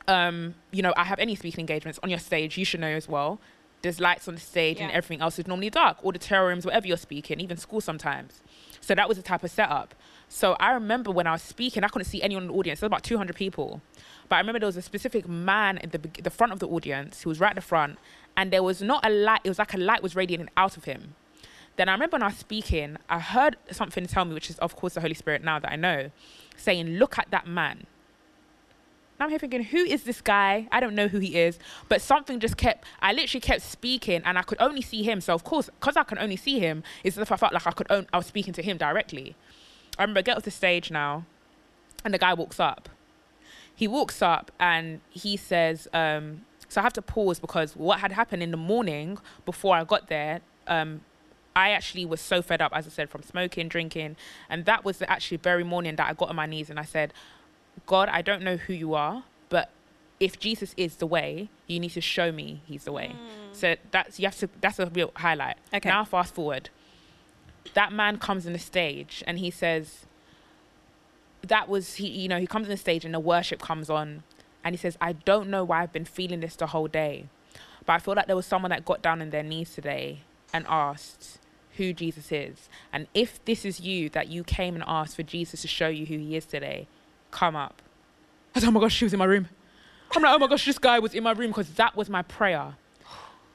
um, 0.07 0.55
you 0.71 0.81
know, 0.81 0.93
I 0.97 1.03
have 1.03 1.19
any 1.19 1.35
speaking 1.35 1.61
engagements 1.61 1.99
on 2.03 2.09
your 2.09 2.19
stage, 2.19 2.57
you 2.57 2.65
should 2.65 2.79
know 2.79 2.87
as 2.87 3.07
well. 3.07 3.39
There's 3.83 3.99
lights 3.99 4.27
on 4.27 4.35
the 4.35 4.41
stage 4.41 4.79
and 4.79 4.91
everything 4.91 5.21
else 5.21 5.37
is 5.37 5.47
normally 5.47 5.69
dark. 5.69 6.03
Auditoriums, 6.03 6.65
whatever 6.65 6.87
you're 6.87 6.97
speaking, 6.97 7.39
even 7.39 7.57
school 7.57 7.79
sometimes. 7.79 8.41
So 8.81 8.95
that 8.95 9.07
was 9.07 9.17
the 9.17 9.23
type 9.23 9.43
of 9.43 9.51
setup. 9.51 9.93
So 10.29 10.53
I 10.59 10.71
remember 10.71 11.11
when 11.11 11.27
I 11.27 11.33
was 11.33 11.43
speaking, 11.43 11.83
I 11.83 11.87
couldn't 11.87 12.07
see 12.07 12.21
anyone 12.21 12.43
in 12.45 12.47
the 12.47 12.55
audience. 12.55 12.79
There 12.79 12.87
was 12.87 12.89
about 12.89 13.03
200 13.03 13.35
people. 13.35 13.81
But 14.27 14.37
I 14.37 14.39
remember 14.39 14.59
there 14.59 14.67
was 14.67 14.77
a 14.77 14.81
specific 14.81 15.27
man 15.27 15.77
in 15.77 15.91
the, 15.91 15.99
the 16.21 16.29
front 16.31 16.51
of 16.51 16.59
the 16.59 16.67
audience 16.67 17.21
who 17.21 17.29
was 17.29 17.39
right 17.39 17.51
at 17.51 17.55
the 17.55 17.61
front, 17.61 17.97
and 18.35 18.51
there 18.51 18.63
was 18.63 18.81
not 18.81 19.05
a 19.05 19.09
light, 19.09 19.41
it 19.43 19.49
was 19.49 19.59
like 19.59 19.73
a 19.73 19.77
light 19.77 20.01
was 20.01 20.15
radiating 20.15 20.49
out 20.57 20.75
of 20.75 20.85
him. 20.85 21.15
Then 21.77 21.89
I 21.89 21.93
remember 21.93 22.15
when 22.15 22.23
I 22.23 22.27
was 22.27 22.37
speaking, 22.37 22.97
I 23.09 23.19
heard 23.19 23.55
something 23.71 24.05
tell 24.07 24.25
me, 24.25 24.33
which 24.33 24.49
is, 24.49 24.57
of 24.59 24.75
course, 24.75 24.95
the 24.95 25.01
Holy 25.01 25.13
Spirit 25.13 25.43
now 25.43 25.59
that 25.59 25.71
I 25.71 25.75
know, 25.75 26.11
saying, 26.57 26.97
Look 26.97 27.17
at 27.17 27.31
that 27.31 27.47
man. 27.47 27.85
Now 29.19 29.25
I'm 29.25 29.29
here 29.31 29.39
thinking, 29.39 29.63
who 29.63 29.77
is 29.77 30.03
this 30.03 30.21
guy? 30.21 30.67
I 30.71 30.79
don't 30.79 30.93
know 30.93 31.07
who 31.07 31.17
he 31.17 31.37
is, 31.37 31.57
but 31.89 32.01
something 32.01 32.39
just 32.39 32.57
kept. 32.57 32.85
I 33.01 33.13
literally 33.13 33.41
kept 33.41 33.61
speaking, 33.63 34.21
and 34.25 34.37
I 34.37 34.43
could 34.43 34.61
only 34.61 34.81
see 34.81 35.01
him. 35.01 35.21
So 35.21 35.33
of 35.33 35.43
course, 35.43 35.69
because 35.79 35.97
I 35.97 36.03
can 36.03 36.19
only 36.19 36.35
see 36.35 36.59
him, 36.59 36.83
it's 37.03 37.17
as 37.17 37.23
if 37.23 37.31
I 37.31 37.37
felt 37.37 37.53
like 37.53 37.65
I 37.65 37.71
could. 37.71 37.87
Own, 37.89 38.07
I 38.13 38.17
was 38.17 38.27
speaking 38.27 38.53
to 38.53 38.61
him 38.61 38.77
directly. 38.77 39.35
I 39.97 40.03
remember 40.03 40.19
I 40.19 40.21
get 40.21 40.37
off 40.37 40.43
the 40.43 40.51
stage 40.51 40.91
now, 40.91 41.25
and 42.05 42.13
the 42.13 42.19
guy 42.19 42.33
walks 42.33 42.59
up. 42.59 42.89
He 43.75 43.87
walks 43.87 44.21
up 44.21 44.51
and 44.59 45.01
he 45.09 45.35
says, 45.35 45.87
um, 45.93 46.45
"So 46.69 46.81
I 46.81 46.83
have 46.83 46.93
to 46.93 47.01
pause 47.01 47.39
because 47.39 47.75
what 47.75 47.99
had 47.99 48.11
happened 48.11 48.43
in 48.43 48.51
the 48.51 48.57
morning 48.57 49.17
before 49.45 49.75
I 49.75 49.83
got 49.83 50.09
there." 50.09 50.41
Um, 50.67 51.01
I 51.57 51.71
actually 51.71 52.05
was 52.05 52.21
so 52.21 52.43
fed 52.43 52.61
up, 52.61 52.71
as 52.75 52.85
I 52.85 52.91
said, 52.91 53.09
from 53.09 53.23
smoking, 53.23 53.67
drinking, 53.67 54.15
and 54.47 54.65
that 54.65 54.85
was 54.85 54.99
the 54.99 55.09
actually 55.09 55.37
very 55.37 55.63
morning 55.63 55.95
that 55.95 56.07
I 56.07 56.13
got 56.13 56.29
on 56.29 56.35
my 56.35 56.45
knees 56.45 56.69
and 56.69 56.79
I 56.79 56.83
said, 56.83 57.13
God, 57.87 58.09
I 58.09 58.21
don't 58.21 58.43
know 58.43 58.57
who 58.57 58.73
you 58.73 58.93
are, 58.93 59.23
but 59.49 59.71
if 60.19 60.39
Jesus 60.39 60.75
is 60.77 60.97
the 60.97 61.07
way, 61.07 61.49
you 61.65 61.79
need 61.79 61.89
to 61.89 62.01
show 62.01 62.31
me 62.31 62.61
he's 62.67 62.83
the 62.83 62.91
way. 62.91 63.07
Hmm. 63.07 63.53
So 63.53 63.75
that's 63.89 64.19
you 64.19 64.27
have 64.27 64.37
to 64.37 64.49
that's 64.61 64.77
a 64.77 64.85
real 64.85 65.11
highlight. 65.15 65.57
Okay. 65.73 65.89
Now 65.89 66.05
fast 66.05 66.35
forward. 66.35 66.69
That 67.73 67.91
man 67.91 68.19
comes 68.19 68.45
on 68.45 68.53
the 68.53 68.59
stage 68.59 69.23
and 69.25 69.39
he 69.39 69.49
says 69.49 70.05
that 71.41 71.67
was 71.67 71.95
he 71.95 72.07
you 72.07 72.27
know, 72.27 72.39
he 72.39 72.45
comes 72.45 72.67
on 72.67 72.71
the 72.71 72.77
stage 72.77 73.03
and 73.03 73.15
the 73.15 73.19
worship 73.19 73.59
comes 73.59 73.89
on 73.89 74.21
and 74.63 74.75
he 74.75 74.77
says, 74.77 74.95
I 75.01 75.13
don't 75.13 75.49
know 75.49 75.63
why 75.63 75.81
I've 75.81 75.93
been 75.93 76.05
feeling 76.05 76.41
this 76.41 76.55
the 76.55 76.67
whole 76.67 76.87
day. 76.87 77.25
But 77.83 77.93
I 77.93 77.97
feel 77.97 78.13
like 78.13 78.27
there 78.27 78.35
was 78.35 78.45
someone 78.45 78.69
that 78.69 78.85
got 78.85 79.01
down 79.01 79.23
on 79.23 79.31
their 79.31 79.43
knees 79.43 79.73
today 79.73 80.19
and 80.53 80.63
asked 80.69 81.39
who 81.77 81.93
Jesus 81.93 82.31
is. 82.31 82.69
And 82.91 83.07
if 83.13 83.43
this 83.45 83.65
is 83.65 83.79
you, 83.79 84.09
that 84.09 84.27
you 84.27 84.43
came 84.43 84.75
and 84.75 84.83
asked 84.85 85.15
for 85.15 85.23
Jesus 85.23 85.61
to 85.61 85.67
show 85.67 85.87
you 85.87 86.05
who 86.05 86.17
he 86.17 86.35
is 86.35 86.45
today, 86.45 86.87
come 87.31 87.55
up. 87.55 87.81
I 88.55 88.59
said, 88.59 88.69
oh 88.69 88.71
my 88.71 88.79
gosh, 88.79 88.95
she 88.95 89.05
was 89.05 89.13
in 89.13 89.19
my 89.19 89.25
room. 89.25 89.47
I'm 90.15 90.23
like, 90.23 90.35
oh 90.35 90.39
my 90.39 90.47
gosh, 90.47 90.65
this 90.65 90.79
guy 90.79 90.99
was 90.99 91.13
in 91.13 91.23
my 91.23 91.31
room 91.31 91.49
because 91.51 91.69
that 91.73 91.95
was 91.95 92.09
my 92.09 92.21
prayer. 92.21 92.75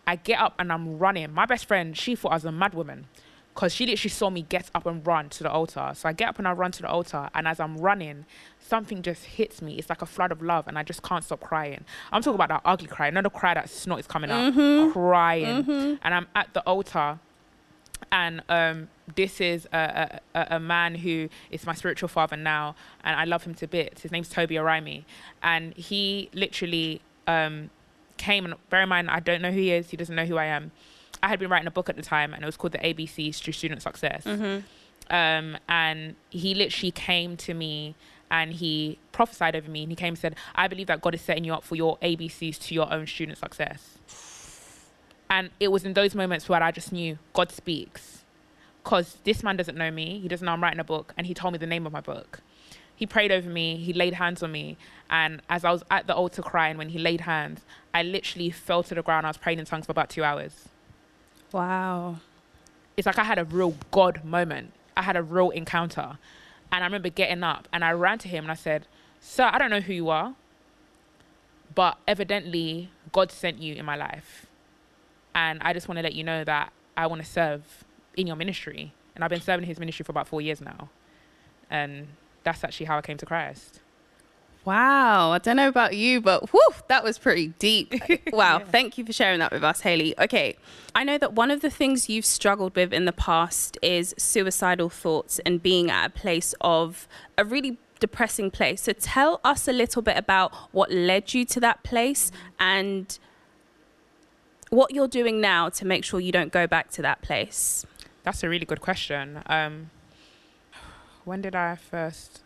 I 0.06 0.16
get 0.16 0.40
up 0.40 0.54
and 0.58 0.72
I'm 0.72 0.98
running. 0.98 1.32
My 1.32 1.46
best 1.46 1.66
friend, 1.66 1.96
she 1.96 2.14
thought 2.14 2.32
I 2.32 2.34
was 2.34 2.44
a 2.44 2.52
mad 2.52 2.74
woman 2.74 3.06
because 3.54 3.74
she 3.74 3.86
literally 3.86 4.10
saw 4.10 4.30
me 4.30 4.42
get 4.42 4.70
up 4.74 4.86
and 4.86 5.06
run 5.06 5.28
to 5.28 5.42
the 5.42 5.50
altar. 5.50 5.92
So 5.94 6.08
I 6.08 6.12
get 6.12 6.28
up 6.28 6.38
and 6.38 6.48
I 6.48 6.52
run 6.52 6.72
to 6.72 6.82
the 6.82 6.88
altar, 6.88 7.28
and 7.34 7.46
as 7.46 7.60
I'm 7.60 7.76
running, 7.76 8.24
something 8.58 9.02
just 9.02 9.24
hits 9.24 9.60
me. 9.60 9.76
It's 9.78 9.90
like 9.90 10.02
a 10.02 10.06
flood 10.06 10.32
of 10.32 10.42
love, 10.42 10.66
and 10.68 10.78
I 10.78 10.82
just 10.82 11.02
can't 11.02 11.22
stop 11.22 11.40
crying. 11.40 11.84
I'm 12.10 12.22
talking 12.22 12.36
about 12.36 12.48
that 12.48 12.62
ugly 12.64 12.88
cry, 12.88 13.10
not 13.10 13.24
the 13.24 13.30
cry 13.30 13.54
that 13.54 13.68
snot 13.68 14.00
is 14.00 14.06
coming 14.06 14.30
out, 14.30 14.54
mm-hmm. 14.54 14.92
crying. 14.92 15.64
Mm-hmm. 15.64 15.94
And 16.02 16.14
I'm 16.14 16.26
at 16.34 16.54
the 16.54 16.60
altar, 16.62 17.18
and 18.10 18.42
um, 18.48 18.88
this 19.14 19.40
is 19.40 19.66
a, 19.72 20.20
a, 20.34 20.46
a- 20.56 20.60
man 20.60 20.94
who 20.96 21.28
is 21.50 21.64
my 21.66 21.74
spiritual 21.74 22.08
father 22.08 22.36
now, 22.36 22.74
and 23.04 23.18
I 23.18 23.24
love 23.24 23.44
him 23.44 23.54
to 23.54 23.66
bits. 23.66 24.02
His 24.02 24.10
name's 24.12 24.28
Toby 24.28 24.56
Araimi, 24.56 25.04
and 25.42 25.74
he 25.76 26.28
literally 26.34 27.00
um, 27.26 27.70
came 28.16 28.44
and 28.44 28.54
bear 28.70 28.82
in 28.82 28.88
mind 28.88 29.10
I 29.10 29.20
don't 29.20 29.42
know 29.42 29.50
who 29.50 29.58
he 29.60 29.72
is. 29.72 29.90
He 29.90 29.96
doesn't 29.96 30.14
know 30.16 30.24
who 30.26 30.36
I 30.36 30.46
am. 30.46 30.72
I 31.22 31.28
had 31.28 31.38
been 31.38 31.50
writing 31.50 31.68
a 31.68 31.72
book 31.72 31.88
at 31.88 31.96
the 31.96 32.02
time, 32.02 32.32
and 32.34 32.42
it 32.42 32.46
was 32.46 32.56
called 32.56 32.72
The 32.72 32.78
ABCs 32.78 33.40
to 33.44 33.52
Student 33.52 33.82
Success. 33.82 34.24
Um, 35.10 35.56
and 35.68 36.14
he 36.30 36.54
literally 36.54 36.90
came 36.92 37.36
to 37.38 37.54
me 37.54 37.94
and 38.30 38.52
he 38.54 38.98
prophesied 39.12 39.54
over 39.54 39.70
me, 39.70 39.82
and 39.82 39.92
he 39.92 39.96
came 39.96 40.08
and 40.08 40.18
said, 40.18 40.36
"I 40.54 40.66
believe 40.68 40.86
that 40.86 41.02
God 41.02 41.14
is 41.14 41.20
setting 41.20 41.44
you 41.44 41.52
up 41.52 41.64
for 41.64 41.76
your 41.76 41.98
ABCs 41.98 42.58
to 42.66 42.74
your 42.74 42.90
own 42.92 43.06
student 43.06 43.36
success." 43.38 43.98
And 45.32 45.48
it 45.58 45.68
was 45.68 45.86
in 45.86 45.94
those 45.94 46.14
moments 46.14 46.46
where 46.46 46.62
I 46.62 46.70
just 46.70 46.92
knew 46.92 47.18
God 47.32 47.50
speaks. 47.50 48.22
Because 48.84 49.16
this 49.24 49.42
man 49.42 49.56
doesn't 49.56 49.78
know 49.78 49.90
me. 49.90 50.18
He 50.18 50.28
doesn't 50.28 50.44
know 50.44 50.52
I'm 50.52 50.62
writing 50.62 50.78
a 50.78 50.84
book. 50.84 51.14
And 51.16 51.26
he 51.26 51.32
told 51.32 51.54
me 51.54 51.58
the 51.58 51.66
name 51.66 51.86
of 51.86 51.92
my 51.92 52.02
book. 52.02 52.40
He 52.94 53.06
prayed 53.06 53.32
over 53.32 53.48
me. 53.48 53.76
He 53.78 53.94
laid 53.94 54.12
hands 54.12 54.42
on 54.42 54.52
me. 54.52 54.76
And 55.08 55.40
as 55.48 55.64
I 55.64 55.72
was 55.72 55.84
at 55.90 56.06
the 56.06 56.14
altar 56.14 56.42
crying, 56.42 56.76
when 56.76 56.90
he 56.90 56.98
laid 56.98 57.22
hands, 57.22 57.62
I 57.94 58.02
literally 58.02 58.50
fell 58.50 58.82
to 58.82 58.94
the 58.94 59.02
ground. 59.02 59.24
I 59.24 59.30
was 59.30 59.38
praying 59.38 59.58
in 59.58 59.64
tongues 59.64 59.86
for 59.86 59.92
about 59.92 60.10
two 60.10 60.22
hours. 60.22 60.68
Wow. 61.50 62.18
It's 62.98 63.06
like 63.06 63.18
I 63.18 63.24
had 63.24 63.38
a 63.38 63.44
real 63.44 63.74
God 63.90 64.22
moment. 64.24 64.74
I 64.98 65.00
had 65.00 65.16
a 65.16 65.22
real 65.22 65.48
encounter. 65.48 66.18
And 66.70 66.84
I 66.84 66.86
remember 66.86 67.08
getting 67.08 67.42
up 67.42 67.68
and 67.72 67.82
I 67.82 67.92
ran 67.92 68.18
to 68.18 68.28
him 68.28 68.44
and 68.44 68.52
I 68.52 68.56
said, 68.56 68.86
Sir, 69.18 69.48
I 69.50 69.56
don't 69.56 69.70
know 69.70 69.80
who 69.80 69.94
you 69.94 70.10
are, 70.10 70.34
but 71.74 71.96
evidently 72.06 72.90
God 73.12 73.32
sent 73.32 73.62
you 73.62 73.76
in 73.76 73.86
my 73.86 73.96
life. 73.96 74.46
And 75.34 75.60
I 75.62 75.72
just 75.72 75.88
want 75.88 75.98
to 75.98 76.02
let 76.02 76.14
you 76.14 76.24
know 76.24 76.44
that 76.44 76.72
I 76.96 77.06
want 77.06 77.22
to 77.22 77.28
serve 77.28 77.84
in 78.16 78.26
your 78.26 78.36
ministry. 78.36 78.92
And 79.14 79.24
I've 79.24 79.30
been 79.30 79.40
serving 79.40 79.66
his 79.66 79.78
ministry 79.78 80.04
for 80.04 80.12
about 80.12 80.28
four 80.28 80.40
years 80.40 80.60
now. 80.60 80.88
And 81.70 82.08
that's 82.44 82.64
actually 82.64 82.86
how 82.86 82.98
I 82.98 83.02
came 83.02 83.16
to 83.18 83.26
Christ. 83.26 83.80
Wow. 84.64 85.32
I 85.32 85.38
don't 85.38 85.56
know 85.56 85.68
about 85.68 85.96
you, 85.96 86.20
but 86.20 86.50
whew, 86.50 86.70
that 86.88 87.02
was 87.02 87.18
pretty 87.18 87.48
deep. 87.58 87.92
Wow. 88.32 88.58
yeah. 88.58 88.64
Thank 88.64 88.96
you 88.96 89.04
for 89.04 89.12
sharing 89.12 89.40
that 89.40 89.52
with 89.52 89.64
us, 89.64 89.80
Haley. 89.80 90.18
Okay. 90.18 90.56
I 90.94 91.04
know 91.04 91.18
that 91.18 91.34
one 91.34 91.50
of 91.50 91.60
the 91.60 91.70
things 91.70 92.08
you've 92.08 92.24
struggled 92.24 92.76
with 92.76 92.92
in 92.92 93.04
the 93.04 93.12
past 93.12 93.76
is 93.82 94.14
suicidal 94.16 94.88
thoughts 94.88 95.38
and 95.40 95.62
being 95.62 95.90
at 95.90 96.06
a 96.06 96.10
place 96.10 96.54
of 96.60 97.08
a 97.36 97.44
really 97.44 97.78
depressing 98.00 98.50
place. 98.50 98.82
So 98.82 98.92
tell 98.92 99.40
us 99.44 99.68
a 99.68 99.72
little 99.72 100.02
bit 100.02 100.16
about 100.16 100.54
what 100.72 100.90
led 100.90 101.34
you 101.34 101.44
to 101.46 101.60
that 101.60 101.82
place 101.82 102.30
and 102.58 103.18
what 104.72 104.94
you're 104.94 105.06
doing 105.06 105.38
now 105.38 105.68
to 105.68 105.84
make 105.84 106.02
sure 106.02 106.18
you 106.18 106.32
don't 106.32 106.50
go 106.50 106.66
back 106.66 106.90
to 106.90 107.02
that 107.02 107.20
place. 107.20 107.84
That's 108.22 108.42
a 108.42 108.48
really 108.48 108.64
good 108.64 108.80
question. 108.80 109.42
Um, 109.44 109.90
when 111.24 111.42
did 111.42 111.54
I 111.54 111.76
first? 111.76 112.40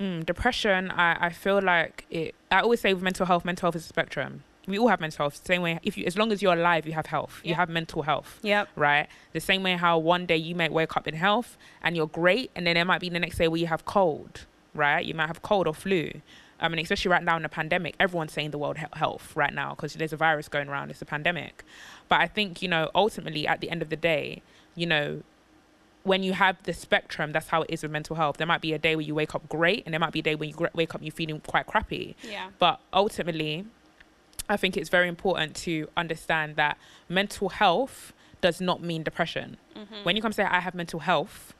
Mm, 0.00 0.24
depression. 0.24 0.90
I, 0.90 1.26
I 1.26 1.30
feel 1.30 1.60
like 1.60 2.06
it. 2.10 2.34
I 2.50 2.60
always 2.60 2.80
say 2.80 2.94
with 2.94 3.02
mental 3.02 3.26
health, 3.26 3.44
mental 3.44 3.66
health 3.66 3.76
is 3.76 3.84
a 3.84 3.88
spectrum. 3.88 4.44
We 4.66 4.78
all 4.78 4.88
have 4.88 4.98
mental 4.98 5.24
health. 5.24 5.42
Same 5.44 5.60
way, 5.60 5.78
if 5.82 5.98
you, 5.98 6.06
as 6.06 6.16
long 6.16 6.32
as 6.32 6.40
you're 6.40 6.54
alive, 6.54 6.86
you 6.86 6.94
have 6.94 7.06
health. 7.06 7.40
Yep. 7.44 7.50
You 7.50 7.54
have 7.54 7.68
mental 7.68 8.02
health. 8.02 8.38
Yep. 8.42 8.70
Right. 8.74 9.06
The 9.34 9.40
same 9.40 9.62
way 9.62 9.76
how 9.76 9.98
one 9.98 10.24
day 10.24 10.38
you 10.38 10.54
might 10.54 10.72
wake 10.72 10.96
up 10.96 11.06
in 11.06 11.14
health 11.14 11.58
and 11.82 11.94
you're 11.94 12.06
great, 12.06 12.50
and 12.56 12.66
then 12.66 12.76
there 12.76 12.84
might 12.86 13.02
be 13.02 13.10
the 13.10 13.20
next 13.20 13.36
day 13.36 13.46
where 13.46 13.60
you 13.60 13.66
have 13.66 13.84
cold. 13.84 14.46
Right. 14.74 15.04
You 15.04 15.12
might 15.12 15.26
have 15.26 15.42
cold 15.42 15.66
or 15.66 15.74
flu. 15.74 16.22
I 16.58 16.68
mean, 16.68 16.78
especially 16.78 17.10
right 17.10 17.22
now 17.22 17.36
in 17.36 17.42
the 17.42 17.48
pandemic, 17.48 17.94
everyone's 18.00 18.32
saying 18.32 18.50
the 18.50 18.58
world 18.58 18.78
health 18.94 19.34
right 19.36 19.52
now 19.52 19.74
because 19.74 19.94
there's 19.94 20.12
a 20.12 20.16
virus 20.16 20.48
going 20.48 20.68
around. 20.68 20.90
It's 20.90 21.02
a 21.02 21.06
pandemic. 21.06 21.64
But 22.08 22.20
I 22.20 22.26
think 22.26 22.62
you 22.62 22.68
know, 22.68 22.90
ultimately, 22.94 23.46
at 23.46 23.60
the 23.60 23.70
end 23.70 23.82
of 23.82 23.90
the 23.90 23.96
day, 23.96 24.42
you 24.74 24.86
know, 24.86 25.22
when 26.02 26.22
you 26.22 26.32
have 26.34 26.62
the 26.62 26.72
spectrum, 26.72 27.32
that's 27.32 27.48
how 27.48 27.62
it 27.62 27.70
is 27.70 27.82
with 27.82 27.90
mental 27.90 28.16
health. 28.16 28.36
There 28.36 28.46
might 28.46 28.60
be 28.60 28.72
a 28.72 28.78
day 28.78 28.96
where 28.96 29.04
you 29.04 29.14
wake 29.14 29.34
up 29.34 29.48
great, 29.48 29.84
and 29.84 29.92
there 29.92 30.00
might 30.00 30.12
be 30.12 30.20
a 30.20 30.22
day 30.22 30.34
when 30.34 30.48
you 30.48 30.54
gr- 30.54 30.66
wake 30.74 30.94
up 30.94 31.00
and 31.00 31.06
you're 31.06 31.12
feeling 31.12 31.40
quite 31.40 31.66
crappy. 31.66 32.16
Yeah. 32.22 32.50
But 32.58 32.80
ultimately, 32.92 33.66
I 34.48 34.56
think 34.56 34.76
it's 34.76 34.88
very 34.88 35.08
important 35.08 35.56
to 35.56 35.88
understand 35.96 36.56
that 36.56 36.78
mental 37.08 37.48
health 37.48 38.12
does 38.40 38.60
not 38.60 38.82
mean 38.82 39.02
depression. 39.02 39.56
Mm-hmm. 39.74 40.04
When 40.04 40.16
you 40.16 40.22
come 40.22 40.32
say 40.32 40.44
I 40.44 40.60
have 40.60 40.74
mental 40.74 41.00
health, 41.00 41.54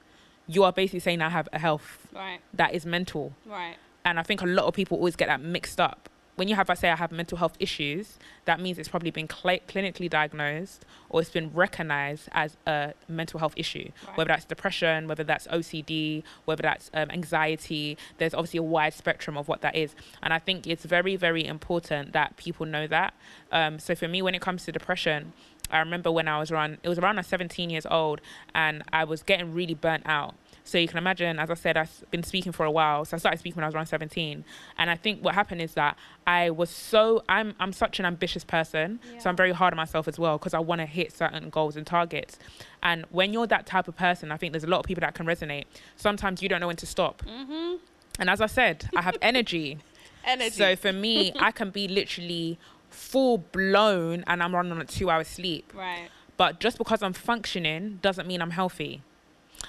you 0.46 0.62
are 0.62 0.72
basically 0.72 1.00
saying 1.00 1.22
I 1.22 1.30
have 1.30 1.48
a 1.52 1.58
health 1.58 2.06
right. 2.14 2.38
that 2.54 2.74
is 2.74 2.86
mental. 2.86 3.32
Right. 3.44 3.76
And 4.06 4.18
I 4.18 4.22
think 4.22 4.40
a 4.40 4.46
lot 4.46 4.64
of 4.64 4.72
people 4.72 4.96
always 4.96 5.16
get 5.16 5.28
that 5.28 5.42
mixed 5.42 5.78
up 5.78 6.08
when 6.36 6.48
you 6.48 6.54
have, 6.54 6.70
I 6.70 6.75
say, 6.75 6.90
I 6.90 6.96
have 6.96 7.10
mental 7.10 7.38
health 7.38 7.56
issues, 7.58 8.18
that 8.44 8.60
means 8.60 8.78
it's 8.78 8.88
probably 8.88 9.10
been 9.10 9.28
cl- 9.28 9.58
clinically 9.66 10.08
diagnosed 10.08 10.84
or 11.08 11.22
it's 11.22 11.30
been 11.30 11.52
recognized 11.52 12.28
as 12.32 12.56
a 12.66 12.92
mental 13.08 13.40
health 13.40 13.54
issue, 13.56 13.90
right. 14.06 14.16
whether 14.16 14.28
that's 14.28 14.44
depression, 14.44 15.08
whether 15.08 15.25
that's 15.25 15.46
OCD, 15.48 16.22
whether 16.44 16.62
that's 16.62 16.90
um, 16.94 17.10
anxiety. 17.10 17.96
There's 18.18 18.34
obviously 18.34 18.58
a 18.58 18.62
wide 18.62 18.92
spectrum 18.92 19.36
of 19.36 19.48
what 19.48 19.62
that 19.62 19.75
is. 19.75 19.94
And 20.22 20.32
I 20.32 20.38
think 20.38 20.66
it's 20.66 20.84
very, 20.84 21.16
very 21.16 21.44
important 21.44 22.12
that 22.12 22.36
people 22.36 22.66
know 22.66 22.86
that. 22.86 23.14
Um, 23.50 23.78
so 23.78 23.94
for 23.94 24.06
me, 24.06 24.20
when 24.20 24.34
it 24.34 24.42
comes 24.42 24.66
to 24.66 24.72
depression, 24.72 25.32
I 25.70 25.78
remember 25.78 26.12
when 26.12 26.28
I 26.28 26.38
was 26.38 26.50
around, 26.50 26.78
it 26.82 26.88
was 26.88 26.98
around 26.98 27.16
I 27.16 27.20
was 27.20 27.26
17 27.26 27.70
years 27.70 27.86
old, 27.86 28.20
and 28.54 28.84
I 28.92 29.04
was 29.04 29.22
getting 29.22 29.52
really 29.52 29.75
burnt 29.75 30.04
out. 30.06 30.34
So 30.66 30.78
you 30.78 30.88
can 30.88 30.99
imagine, 30.99 31.38
as 31.38 31.49
I 31.49 31.54
said, 31.54 31.76
I've 31.76 32.04
been 32.11 32.25
speaking 32.25 32.50
for 32.50 32.66
a 32.66 32.70
while. 32.70 33.04
So 33.04 33.16
I 33.16 33.18
started 33.18 33.38
speaking 33.38 33.54
when 33.54 33.64
I 33.64 33.68
was 33.68 33.75
around 33.76 33.87
17. 33.87 34.44
And 34.76 34.90
I 34.90 34.96
think 34.96 35.25
what 35.25 35.35
happened 35.35 35.62
is 35.62 35.75
that 35.75 35.96
I 36.26 36.50
was 36.50 36.70
so, 36.70 37.23
I'm, 37.28 37.54
I'm 37.61 37.73
such 37.73 38.00
an 38.00 38.04
ambitious 38.04 38.42
person. 38.42 38.99
Yeah. 39.12 39.20
So 39.20 39.30
I'm 39.30 39.37
very 39.37 39.52
hard 39.52 39.73
on 39.73 39.76
myself 39.76 40.08
as 40.08 40.18
well 40.18 40.38
because 40.38 40.54
I 40.54 40.58
want 40.58 40.80
to 40.80 40.87
hit 40.87 41.12
certain 41.12 41.50
goals 41.50 41.76
and 41.76 41.87
targets. 41.87 42.37
And 42.82 43.04
when 43.11 43.32
you're 43.32 43.46
that 43.46 43.64
type 43.64 43.87
of 43.87 43.96
person, 43.96 44.32
I 44.32 44.37
think 44.37 44.52
there's 44.52 44.64
a 44.64 44.68
lot 44.68 44.80
of 44.80 44.87
people 44.87 45.02
that 45.02 45.14
can 45.14 45.25
resonate. 45.25 45.66
Sometimes 45.94 46.42
you 46.42 46.49
don't 46.49 46.61
know 46.61 46.66
when 46.66 46.76
to 46.76 46.87
stop. 46.87 47.23
Mm-hmm. 47.25 47.76
And 48.18 48.28
as 48.28 48.40
I 48.40 48.46
said, 48.46 48.90
I 48.96 49.02
have 49.02 49.16
energy. 49.23 49.78
energy. 50.25 50.50
So 50.50 50.75
for 50.75 50.92
me, 50.92 51.32
I 51.38 51.52
can 51.52 51.70
be 51.70 51.87
literally 51.87 52.58
full 52.90 53.38
blown 53.38 54.25
and 54.26 54.42
I'm 54.42 54.52
running 54.52 54.73
on 54.73 54.80
a 54.80 54.85
two 54.85 55.11
hour 55.11 55.23
sleep. 55.23 55.73
Right. 55.76 56.08
But 56.37 56.58
just 56.58 56.76
because 56.76 57.04
I'm 57.04 57.12
functioning 57.12 58.00
doesn't 58.02 58.26
mean 58.26 58.42
I'm 58.42 58.50
healthy. 58.50 59.02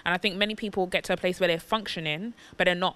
And 0.07 0.13
I 0.13 0.17
think 0.17 0.37
many 0.37 0.55
people 0.55 0.87
get 0.87 1.03
to 1.03 1.13
a 1.13 1.17
place 1.17 1.37
where 1.41 1.49
they're 1.49 1.59
functioning, 1.59 2.33
but 2.55 2.63
they're 2.63 2.75
not 2.75 2.95